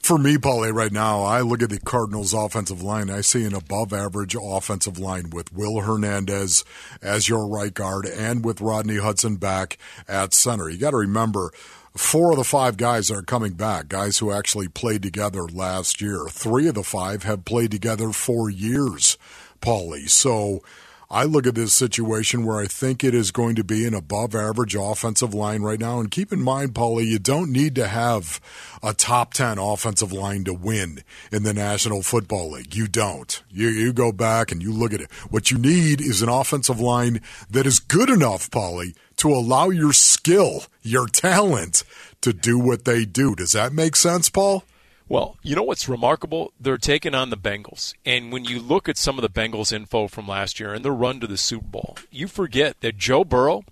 [0.00, 3.10] For me, Paulie, right now, I look at the Cardinals' offensive line.
[3.10, 6.64] I see an above average offensive line with Will Hernandez
[7.02, 10.70] as your right guard and with Rodney Hudson back at center.
[10.70, 11.52] You got to remember,
[11.94, 16.26] four of the five guys are coming back, guys who actually played together last year.
[16.30, 19.18] Three of the five have played together for years,
[19.60, 20.08] Paulie.
[20.08, 20.62] So
[21.10, 24.34] I look at this situation where I think it is going to be an above
[24.34, 26.00] average offensive line right now.
[26.00, 28.42] And keep in mind, Paulie, you don't need to have
[28.82, 32.76] a top 10 offensive line to win in the National Football League.
[32.76, 33.42] You don't.
[33.50, 35.10] You, you go back and you look at it.
[35.30, 39.94] What you need is an offensive line that is good enough, Paulie, to allow your
[39.94, 41.84] skill, your talent
[42.20, 43.34] to do what they do.
[43.34, 44.62] Does that make sense, Paul?
[45.08, 46.52] Well, you know what's remarkable?
[46.60, 47.94] They're taking on the Bengals.
[48.04, 50.92] And when you look at some of the Bengals info from last year and their
[50.92, 53.64] run to the Super Bowl, you forget that Joe Burrow,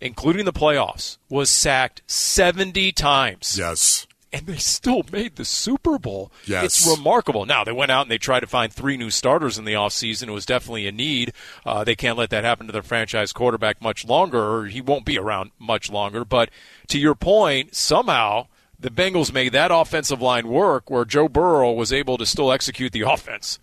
[0.00, 3.58] including the playoffs, was sacked 70 times.
[3.58, 4.06] Yes.
[4.32, 6.32] And they still made the Super Bowl.
[6.46, 6.64] Yes.
[6.64, 7.44] It's remarkable.
[7.44, 10.28] Now, they went out and they tried to find three new starters in the offseason.
[10.28, 11.34] It was definitely a need.
[11.66, 15.04] Uh, they can't let that happen to their franchise quarterback much longer, or he won't
[15.04, 16.24] be around much longer.
[16.24, 16.48] But
[16.88, 18.46] to your point, somehow–
[18.82, 22.92] the Bengals made that offensive line work where Joe Burrow was able to still execute
[22.92, 23.58] the offense.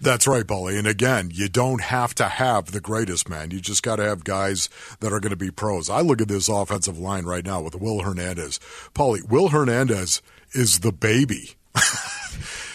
[0.00, 0.78] That's right, Paulie.
[0.78, 3.50] And again, you don't have to have the greatest man.
[3.50, 4.68] You just got to have guys
[5.00, 5.88] that are going to be pros.
[5.88, 8.58] I look at this offensive line right now with Will Hernandez.
[8.94, 10.20] Paulie, Will Hernandez
[10.52, 11.54] is the baby.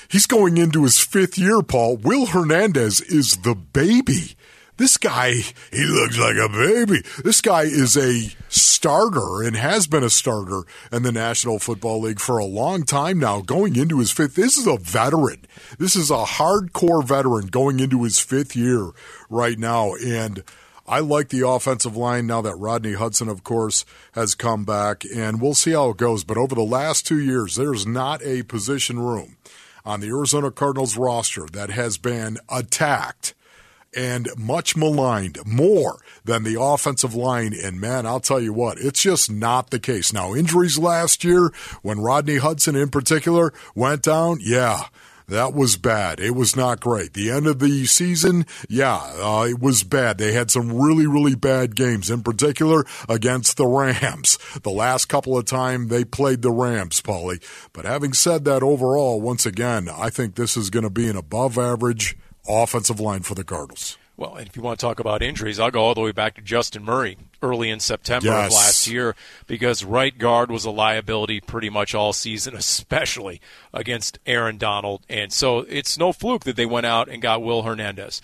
[0.09, 1.97] He's going into his fifth year, Paul.
[1.97, 4.35] Will Hernandez is the baby.
[4.79, 5.33] This guy,
[5.73, 7.03] he looks like a baby.
[7.21, 12.21] This guy is a starter and has been a starter in the National Football League
[12.21, 14.35] for a long time now, going into his fifth.
[14.35, 15.43] This is a veteran.
[15.77, 18.91] This is a hardcore veteran going into his fifth year
[19.29, 19.95] right now.
[19.95, 20.45] And
[20.87, 25.41] I like the offensive line now that Rodney Hudson, of course, has come back, and
[25.41, 26.23] we'll see how it goes.
[26.23, 29.35] But over the last two years, there's not a position room
[29.83, 33.33] on the Arizona Cardinals roster that has been attacked
[33.95, 37.53] and much maligned more than the offensive line.
[37.53, 40.13] And man, I'll tell you what, it's just not the case.
[40.13, 44.85] Now, injuries last year, when Rodney Hudson in particular went down, yeah.
[45.29, 46.19] That was bad.
[46.19, 47.13] It was not great.
[47.13, 50.17] The end of the season, yeah, uh, it was bad.
[50.17, 54.39] They had some really, really bad games, in particular against the Rams.
[54.63, 57.41] The last couple of times they played the Rams, Paulie.
[57.73, 61.15] But having said that, overall, once again, I think this is going to be an
[61.15, 62.17] above average
[62.49, 63.97] offensive line for the Cardinals.
[64.19, 66.35] Well, and if you want to talk about injuries, I'll go all the way back
[66.35, 68.47] to Justin Murray early in September yes.
[68.47, 69.15] of last year
[69.47, 73.39] because right guard was a liability pretty much all season, especially
[73.73, 75.05] against Aaron Donald.
[75.07, 78.21] And so it's no fluke that they went out and got Will Hernandez.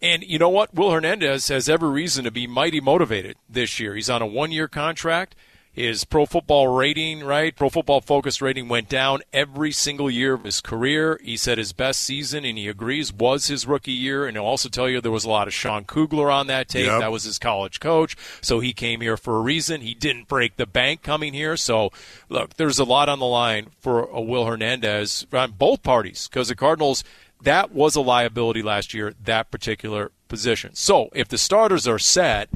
[0.00, 0.74] And you know what?
[0.74, 3.96] Will Hernandez has every reason to be mighty motivated this year.
[3.96, 5.34] He's on a one year contract.
[5.74, 7.56] His pro football rating, right?
[7.56, 11.18] Pro football focus rating went down every single year of his career.
[11.24, 14.26] He said his best season, and he agrees, was his rookie year.
[14.26, 16.84] And he'll also tell you there was a lot of Sean Kugler on that tape.
[16.84, 17.00] Yep.
[17.00, 18.18] That was his college coach.
[18.42, 19.80] So he came here for a reason.
[19.80, 21.56] He didn't break the bank coming here.
[21.56, 21.90] So,
[22.28, 26.48] look, there's a lot on the line for a Will Hernandez on both parties because
[26.48, 27.02] the Cardinals,
[27.40, 30.74] that was a liability last year, that particular position.
[30.74, 32.48] So if the starters are set,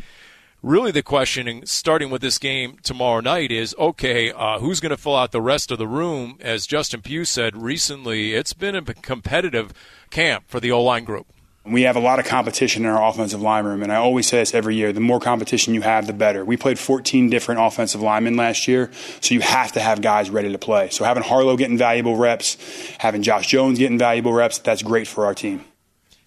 [0.67, 4.97] really the questioning, starting with this game tomorrow night, is okay, uh, who's going to
[4.97, 6.37] fill out the rest of the room?
[6.41, 9.73] As Justin Pugh said recently, it's been a competitive
[10.11, 11.29] camp for the O line group.
[11.65, 14.39] We have a lot of competition in our offensive line room, and I always say
[14.39, 16.45] this every year the more competition you have, the better.
[16.45, 20.51] We played 14 different offensive linemen last year, so you have to have guys ready
[20.51, 20.91] to play.
[20.91, 22.57] So having Harlow getting valuable reps,
[22.99, 25.65] having Josh Jones getting valuable reps, that's great for our team.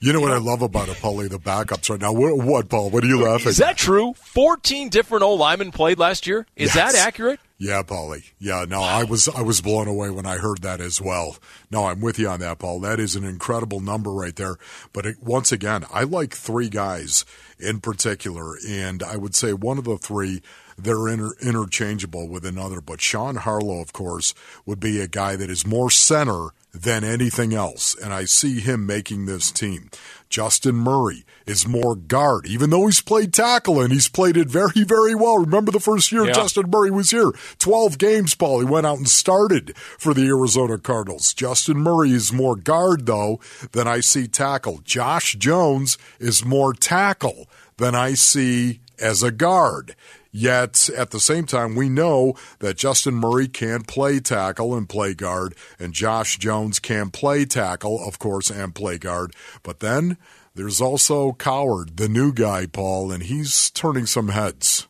[0.02, 2.14] You know what I love about it, Paulie, the backups right now.
[2.14, 2.90] What, what, Paul?
[2.90, 3.50] What are you laughing?
[3.50, 4.14] Is that true?
[4.14, 6.48] Fourteen different old linemen played last year.
[6.56, 6.94] Is yes.
[6.94, 7.42] that accurate?
[7.58, 8.32] Yeah, Paulie.
[8.40, 9.00] Yeah, no, wow.
[9.00, 11.36] I was I was blown away when I heard that as well.
[11.70, 12.80] No, I'm with you on that, Paul.
[12.80, 14.56] That is an incredible number right there.
[14.94, 17.26] But it, once again, I like three guys
[17.60, 20.42] in particular, and I would say one of the three
[20.78, 22.80] they're inter- interchangeable with another.
[22.80, 24.34] But Sean Harlow, of course,
[24.66, 28.86] would be a guy that is more center than anything else, and I see him
[28.86, 29.90] making this team.
[30.30, 34.84] Justin Murray is more guard, even though he's played tackle and he's played it very,
[34.84, 35.40] very well.
[35.40, 36.34] Remember the first year yeah.
[36.34, 37.32] Justin Murray was here?
[37.58, 38.60] 12 games, Paul.
[38.60, 41.34] He went out and started for the Arizona Cardinals.
[41.34, 43.40] Justin Murray is more guard, though,
[43.72, 44.82] than I see tackle.
[44.84, 47.48] Josh Jones is more tackle
[47.78, 49.96] than I see as a guard.
[50.32, 55.14] Yet at the same time, we know that Justin Murray can play tackle and play
[55.14, 59.34] guard, and Josh Jones can play tackle, of course, and play guard.
[59.64, 60.18] But then
[60.54, 64.89] there's also Coward, the new guy, Paul, and he's turning some heads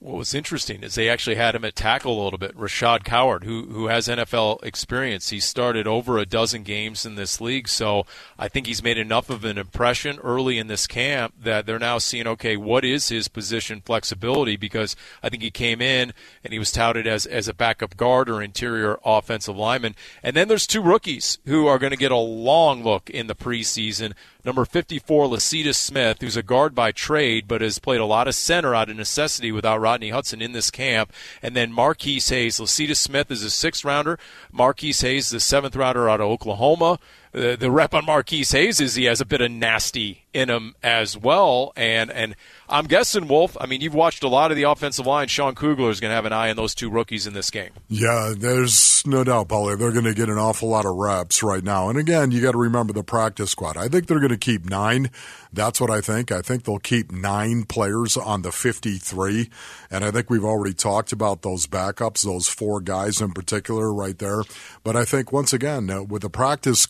[0.00, 2.56] what was interesting is they actually had him at tackle a little bit.
[2.56, 7.40] Rashad Coward, who who has NFL experience, he started over a dozen games in this
[7.40, 8.06] league, so
[8.38, 11.98] I think he's made enough of an impression early in this camp that they're now
[11.98, 14.56] seeing, okay, what is his position flexibility?
[14.56, 16.12] Because I think he came in
[16.44, 20.48] and he was touted as as a backup guard or interior offensive lineman, and then
[20.48, 24.14] there's two rookies who are going to get a long look in the preseason
[24.44, 28.34] number 54, Lecitus Smith, who's a guard by trade, but has played a lot of
[28.34, 31.12] center out of necessity without Rodney Hudson in this camp.
[31.42, 32.58] And then Marquis Hayes.
[32.58, 34.18] Lecitus Smith is a sixth rounder.
[34.50, 36.98] Marquis Hayes, the seventh rounder out of Oklahoma.
[37.32, 40.74] The, the rep on Marquis Hayes is he has a bit of nasty in him
[40.82, 41.72] as well.
[41.76, 42.34] And, and
[42.68, 45.28] I'm guessing, Wolf, I mean, you've watched a lot of the offensive line.
[45.28, 47.70] Sean Kugler is going to have an eye on those two rookies in this game.
[47.88, 49.78] Yeah, there's no doubt, Paulie.
[49.78, 51.88] They're going to get an awful lot of reps right now.
[51.88, 53.76] And again, you got to remember the practice squad.
[53.76, 55.10] I think they're going to keep nine.
[55.52, 56.32] That's what I think.
[56.32, 59.50] I think they'll keep nine players on the 53.
[59.90, 64.18] And I think we've already talked about those backups, those four guys in particular right
[64.18, 64.44] there.
[64.82, 66.80] But I think, once again, uh, with the practice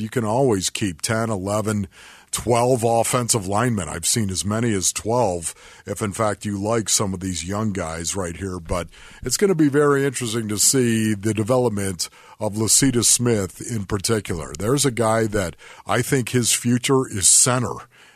[0.00, 1.88] you can always keep 10, 11,
[2.32, 3.88] 12 offensive linemen.
[3.88, 7.72] I've seen as many as 12, if in fact you like some of these young
[7.72, 8.58] guys right here.
[8.58, 8.88] But
[9.22, 12.08] it's going to be very interesting to see the development
[12.40, 14.52] of Lecitus Smith in particular.
[14.58, 17.74] There's a guy that I think his future is center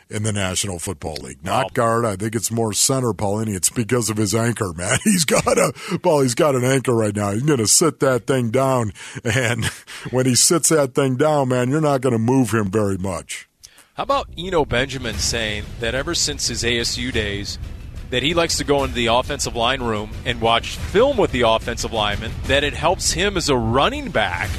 [0.09, 1.43] in the National Football League.
[1.43, 1.69] Not wow.
[1.73, 2.05] guard.
[2.05, 3.55] I think it's more center, Paulini.
[3.55, 4.97] It's because of his anchor, man.
[5.03, 6.21] He's got a Paul.
[6.21, 7.31] He's got an anchor right now.
[7.31, 8.93] He's going to sit that thing down,
[9.23, 9.65] and
[10.11, 13.49] when he sits that thing down, man, you're not going to move him very much.
[13.95, 17.57] How about Eno Benjamin saying that ever since his ASU days,
[18.11, 21.41] that he likes to go into the offensive line room and watch film with the
[21.41, 24.49] offensive lineman, that it helps him as a running back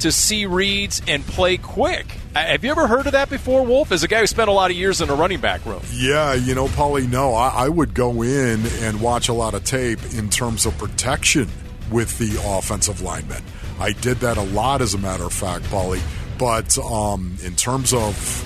[0.00, 2.06] to see reads and play quick.
[2.42, 3.92] Have you ever heard of that before, Wolf?
[3.92, 5.82] As a guy who spent a lot of years in a running back room.
[5.92, 9.64] Yeah, you know, Paulie, no, I, I would go in and watch a lot of
[9.64, 11.48] tape in terms of protection
[11.90, 13.42] with the offensive linemen.
[13.78, 16.02] I did that a lot, as a matter of fact, Paulie.
[16.38, 18.44] But um, in terms of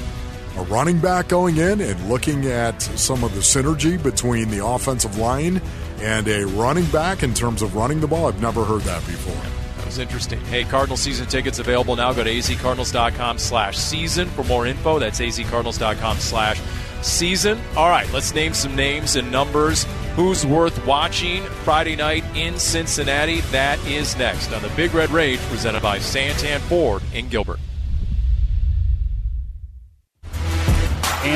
[0.56, 5.16] a running back going in and looking at some of the synergy between the offensive
[5.16, 5.60] line
[6.00, 8.26] and a running back in terms of running the ball.
[8.26, 9.69] I've never heard that before.
[9.90, 10.38] Was interesting.
[10.42, 12.12] Hey, Cardinal season tickets available now.
[12.12, 15.00] Go to azcardinals.com slash season for more info.
[15.00, 16.60] That's azcardinals.com slash
[17.02, 17.58] season.
[17.76, 19.88] All right, let's name some names and numbers.
[20.14, 23.40] Who's worth watching Friday night in Cincinnati?
[23.50, 27.58] That is next on the Big Red Rage presented by Santan Ford in Gilbert.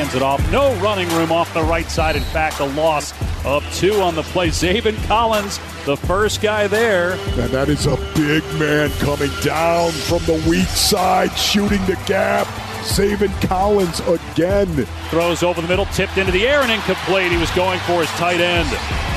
[0.05, 0.51] Hands it off.
[0.51, 2.15] No running room off the right side.
[2.15, 3.13] In fact, a loss
[3.45, 4.49] of two on the play.
[4.49, 7.13] Zaven Collins, the first guy there.
[7.13, 12.47] And that is a big man coming down from the weak side, shooting the gap.
[12.85, 14.85] Zaven Collins again.
[15.09, 17.31] Throws over the middle, tipped into the air and incomplete.
[17.31, 18.67] He was going for his tight end.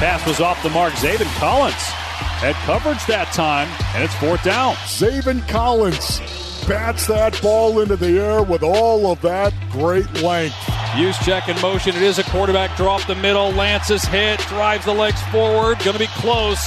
[0.01, 0.95] Pass was off the mark.
[0.95, 4.75] Zaven Collins had coverage that time, and it's fourth down.
[4.87, 6.21] Zaven Collins
[6.69, 10.55] bats that ball into the air with all of that great length.
[10.93, 11.97] Juszczyk in motion.
[11.97, 13.51] It is a quarterback drop the middle.
[13.53, 15.79] Lance's hit, drives the legs forward.
[15.79, 16.63] Going to be close.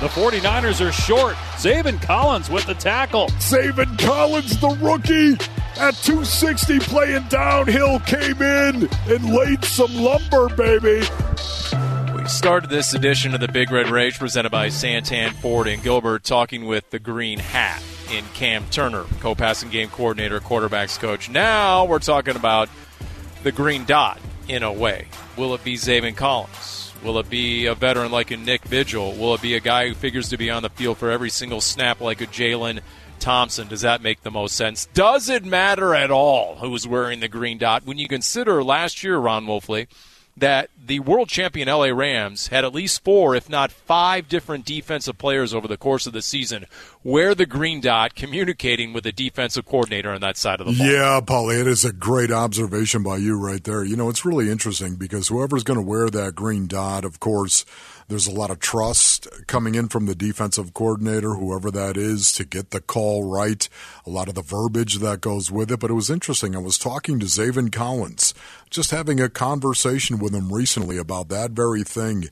[0.00, 1.36] The 49ers are short.
[1.56, 3.28] Zaven Collins with the tackle.
[3.38, 5.34] Zaven Collins, the rookie,
[5.80, 11.06] at 260 playing downhill, came in and laid some lumber, baby.
[12.16, 16.24] We started this edition of the Big Red Rage presented by Santan Ford and Gilbert
[16.24, 17.82] talking with the Green Hat
[18.12, 21.30] in Cam Turner, co passing game coordinator, quarterbacks coach.
[21.30, 22.68] Now we're talking about
[23.42, 25.06] the green dot in a way.
[25.36, 26.92] Will it be Zaven Collins?
[27.02, 29.14] Will it be a veteran like a Nick Vigil?
[29.14, 31.60] Will it be a guy who figures to be on the field for every single
[31.60, 32.80] snap like a Jalen
[33.18, 33.66] Thompson?
[33.66, 34.86] Does that make the most sense?
[34.86, 39.16] Does it matter at all who's wearing the green dot when you consider last year,
[39.16, 39.88] Ron Wolfley?
[40.36, 45.18] That the world champion LA Rams had at least four, if not five, different defensive
[45.18, 46.66] players over the course of the season
[47.04, 50.86] wear the green dot, communicating with the defensive coordinator on that side of the ball.
[50.86, 53.84] Yeah, Paulie, it is a great observation by you right there.
[53.84, 57.64] You know, it's really interesting because whoever's going to wear that green dot, of course,
[58.08, 62.44] there's a lot of trust coming in from the defensive coordinator, whoever that is, to
[62.44, 63.68] get the call right.
[64.06, 65.80] A lot of the verbiage that goes with it.
[65.80, 66.54] But it was interesting.
[66.54, 68.34] I was talking to Zaven Collins,
[68.70, 72.26] just having a conversation with him recently about that very thing.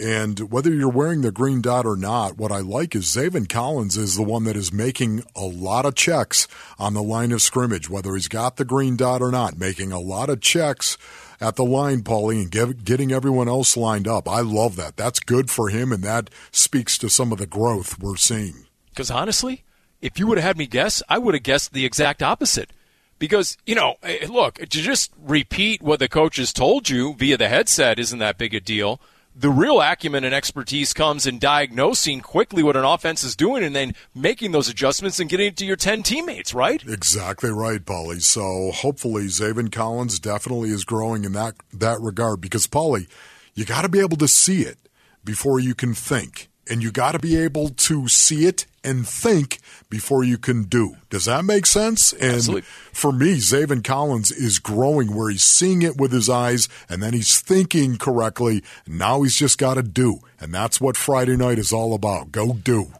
[0.00, 3.96] And whether you're wearing the green dot or not, what I like is Zaven Collins
[3.96, 6.48] is the one that is making a lot of checks
[6.78, 10.00] on the line of scrimmage, whether he's got the green dot or not, making a
[10.00, 10.98] lot of checks
[11.44, 14.26] at the line, Paulie, and getting everyone else lined up.
[14.26, 14.96] I love that.
[14.96, 18.64] That's good for him, and that speaks to some of the growth we're seeing.
[18.88, 19.62] Because honestly,
[20.00, 22.70] if you would have had me guess, I would have guessed the exact opposite.
[23.18, 27.48] Because, you know, eh, look, to just repeat what the coaches told you via the
[27.48, 29.00] headset isn't that big a deal
[29.36, 33.74] the real acumen and expertise comes in diagnosing quickly what an offense is doing and
[33.74, 36.82] then making those adjustments and getting it to your 10 teammates, right?
[36.86, 38.22] Exactly right, Paulie.
[38.22, 43.08] So hopefully Zaven Collins definitely is growing in that, that regard because, Paulie,
[43.54, 44.78] you got to be able to see it
[45.24, 49.58] before you can think and you got to be able to see it and think
[49.88, 50.96] before you can do.
[51.10, 52.12] Does that make sense?
[52.12, 52.62] And Absolutely.
[52.92, 57.12] for me, Zaven Collins is growing where he's seeing it with his eyes and then
[57.12, 58.62] he's thinking correctly.
[58.86, 60.20] Now he's just got to do.
[60.40, 62.30] And that's what Friday night is all about.
[62.32, 62.92] Go do.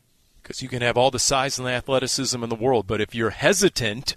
[0.42, 3.14] Because you can have all the size and the athleticism in the world, but if
[3.14, 4.14] you're hesitant,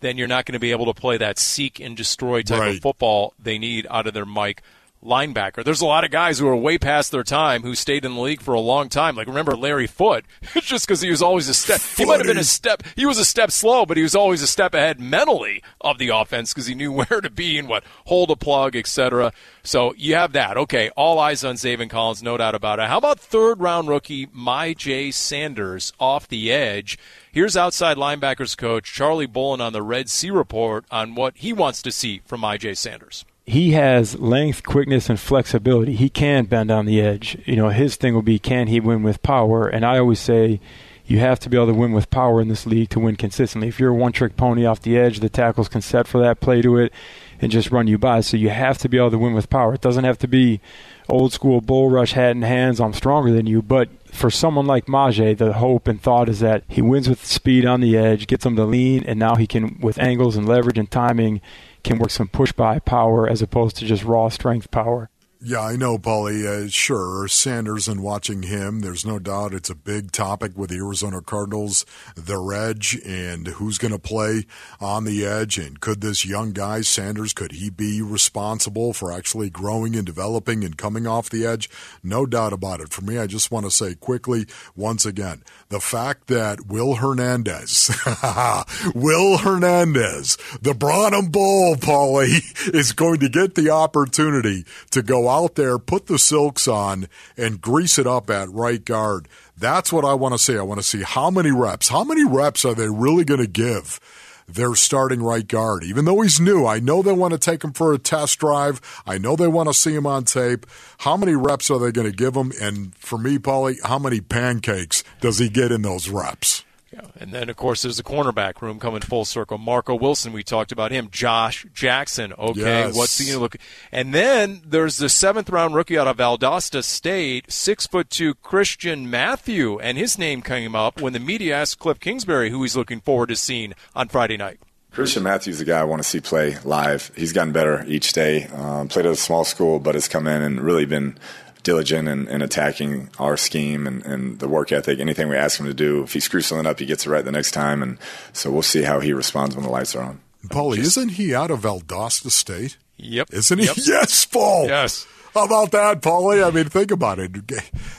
[0.00, 2.76] then you're not going to be able to play that seek and destroy type Right.
[2.76, 4.62] of football they need out of their Mike
[5.04, 5.64] linebacker.
[5.64, 8.20] There's a lot of guys who are way past their time who stayed in the
[8.20, 9.16] league for a long time.
[9.16, 10.24] Like remember Larry Foote,
[10.54, 11.80] it's just because he was always a step.
[11.96, 12.82] He might have been a step.
[12.96, 16.08] He was a step slow, but he was always a step ahead mentally of the
[16.08, 19.32] offense because he knew where to be and what hold a plug, etc.
[19.62, 20.56] So you have that.
[20.56, 22.88] Okay, all eyes on Zaven Collins, no doubt about it.
[22.88, 26.98] How about third round rookie Myjai Sanders off the edge?
[27.30, 31.82] Here's outside linebackers coach Charlie Bullen on the Red Sea report on what he wants
[31.82, 35.94] to see from Myjai Sanders he has length, quickness, and flexibility.
[35.94, 37.36] He can bend on the edge.
[37.44, 39.66] You know, his thing will be can he win with power?
[39.66, 40.60] And I always say
[41.06, 43.68] you have to be able to win with power in this league to win consistently.
[43.68, 46.40] If you're a one trick pony off the edge, the tackles can set for that,
[46.40, 46.92] play to it,
[47.40, 48.20] and just run you by.
[48.20, 49.74] So you have to be able to win with power.
[49.74, 50.60] It doesn't have to be
[51.08, 54.86] old school bull rush hat in hands, I'm stronger than you, but for someone like
[54.86, 58.44] Myjai, the hope and thought is that he wins with speed on the edge, gets
[58.44, 61.40] him to lean, and now he can, with angles and leverage and timing,
[61.82, 65.08] can work some push by power as opposed to just raw strength power.
[65.44, 66.46] Yeah, I know, Paulie.
[66.46, 70.76] Uh, sure, Sanders and watching him, there's no doubt it's a big topic with the
[70.76, 71.84] Arizona Cardinals,
[72.14, 74.46] their edge, and who's going to play
[74.80, 75.58] on the edge.
[75.58, 80.62] And could this young guy, Sanders, could he be responsible for actually growing and developing
[80.62, 81.68] and coming off the edge?
[82.04, 82.92] No doubt about it.
[82.92, 87.90] For me, I just want to say quickly, once again, the fact that Will Hernandez,
[88.94, 95.54] Will Hernandez, the Branham Bull, Paulie, is going to get the opportunity to go out
[95.54, 99.28] there, put the silks on, and grease it up at right guard.
[99.56, 100.56] That's what I want to see.
[100.56, 101.88] I want to see how many reps.
[101.88, 104.00] How many reps are they really going to give
[104.48, 105.84] their starting right guard?
[105.84, 108.80] Even though he's new, I know they want to take him for a test drive.
[109.06, 110.66] I know they want to see him on tape.
[110.98, 112.52] How many reps are they going to give him?
[112.60, 116.64] And for me, Paulie, how many pancakes does he get in those reps?
[116.92, 117.00] Yeah.
[117.18, 119.56] And then, of course, there's the cornerback room coming full circle.
[119.56, 121.08] Marco Wilson, we talked about him.
[121.10, 122.94] Josh Jackson, okay, Yes.
[122.96, 123.56] what's he going to look?
[123.90, 129.08] And then there's the seventh round rookie out of Valdosta State, six foot two Christian
[129.08, 133.00] Matthew, and his name came up when the media asked Cliff Kingsbury who he's looking
[133.00, 134.60] forward to seeing on Friday night.
[134.90, 137.10] Christian Matthews, the guy I want to see play live.
[137.16, 138.44] He's gotten better each day.
[138.48, 141.16] Um, played at a small school, but has come in and really been
[141.62, 144.98] diligent in, in attacking our scheme and, and the work ethic.
[144.98, 147.24] Anything we ask him to do, if he screws something up, he gets it right
[147.24, 147.82] the next time.
[147.82, 147.98] And
[148.32, 150.20] so we'll see how he responds when the lights are on.
[150.48, 152.76] Paulie, isn't he out of Valdosta State?
[152.96, 153.32] Yep.
[153.32, 153.66] Isn't he?
[153.66, 153.76] Yep.
[153.86, 154.66] Yes, Paul.
[154.66, 155.06] Yes.
[155.34, 156.46] How about that, Paulie?
[156.46, 157.32] I mean, think about it.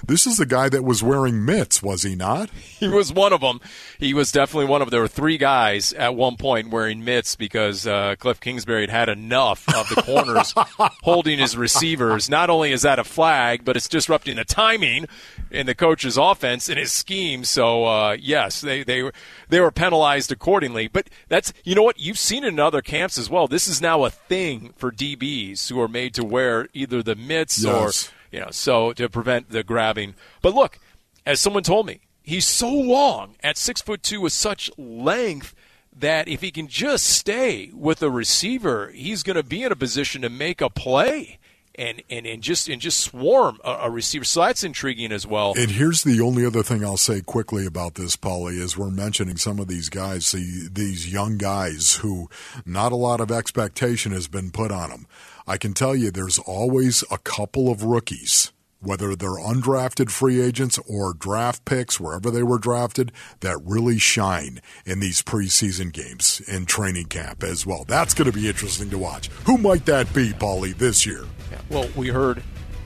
[0.06, 2.50] This is the guy that was wearing mitts, was he not?
[2.84, 3.62] He was one of them.
[3.98, 4.92] He was definitely one of them.
[4.92, 9.08] There were three guys at one point wearing mitts because uh, Cliff Kingsbury had had
[9.08, 10.54] enough of the corners
[11.04, 12.30] holding his receivers.
[12.30, 15.06] Not only is that a flag, but it's disrupting the timing
[15.50, 17.46] in the coach's offense and his scheme.
[17.46, 19.14] So uh, yes, they they were
[19.48, 20.90] they were penalized accordingly.
[20.90, 23.48] But that's you know what you've seen it in other camps as well.
[23.48, 27.63] This is now a thing for DBs who are made to wear either the mitts
[27.63, 28.09] Yes.
[28.09, 30.15] or you know so to prevent the grabbing.
[30.41, 30.80] But look,
[31.26, 35.55] as someone told me, he's so long at six foot two with such length
[35.95, 39.76] that if he can just stay with the receiver, he's going to be in a
[39.76, 41.38] position to make a play
[41.76, 44.26] and and, and just and just swarm a, a receiver.
[44.26, 45.53] So that's intriguing as well.
[45.57, 49.38] And here's the only other thing I'll say quickly about this, Paulie, is we're mentioning
[49.38, 52.30] some of these guys, the, these young guys who
[52.65, 55.07] not a lot of expectation has been put on them.
[55.48, 60.80] I can tell you there's always a couple of rookies, whether they're undrafted free agents
[60.88, 66.66] or draft picks, wherever they were drafted, that really shine in these preseason games in
[66.66, 67.84] training camp as well.
[67.86, 69.28] That's going to be interesting to watch.
[69.46, 71.26] Who might that be, Paulie, this year?
[71.70, 72.41] Well, we heard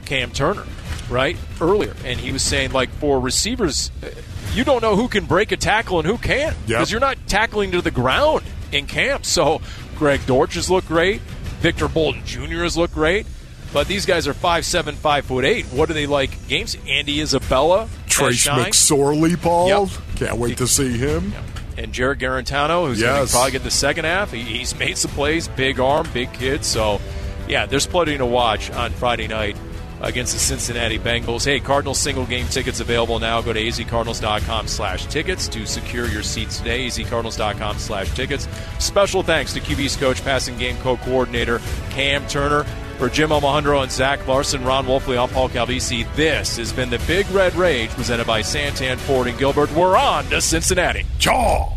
[0.06, 0.66] Cam Turner,
[1.10, 4.08] right, earlier, and he was saying, like, for receivers, uh,
[4.54, 6.90] you don't know who can break a tackle and who can't because Yep.
[6.90, 9.26] you're not tackling to the ground in camp.
[9.26, 9.62] So
[9.98, 11.22] Greg Dortch has looked great.
[11.60, 12.64] Victor Bolden Jr.
[12.64, 13.26] has looked great.
[13.74, 15.66] But these guys are five seven, five foot eight.
[15.66, 16.78] What do they like games?
[16.88, 19.68] Andy Isabella, Trace McSorley, Paul.
[19.68, 19.90] Yep.
[20.16, 21.32] Can't wait to see him.
[21.32, 21.44] Yep.
[21.80, 24.32] And Jarrett Guarantano, who's going to probably get the second half.
[24.32, 26.66] He, he's made some plays, big arm, big kid.
[26.66, 27.00] So,
[27.48, 29.56] yeah, there's plenty to watch on Friday night
[30.02, 31.46] against the Cincinnati Bengals.
[31.46, 33.42] Hey, Cardinals single game tickets available now.
[33.42, 36.88] Go to azcardinals.com slash tickets to secure your seats today.
[36.88, 38.48] azcardinals.com slash tickets.
[38.80, 42.66] Special thanks to QB's coach, passing game co-coordinator Cam Turner.
[42.98, 46.08] For Jim Alejandro and Zach Larson, Ron Wolfley, I'm Paul Calvisi.
[46.16, 49.72] This has been the Big Red Rage presented by Santan Ford and Gilbert.
[49.74, 51.06] We're on to Cincinnati.
[51.20, 51.77] Chaw!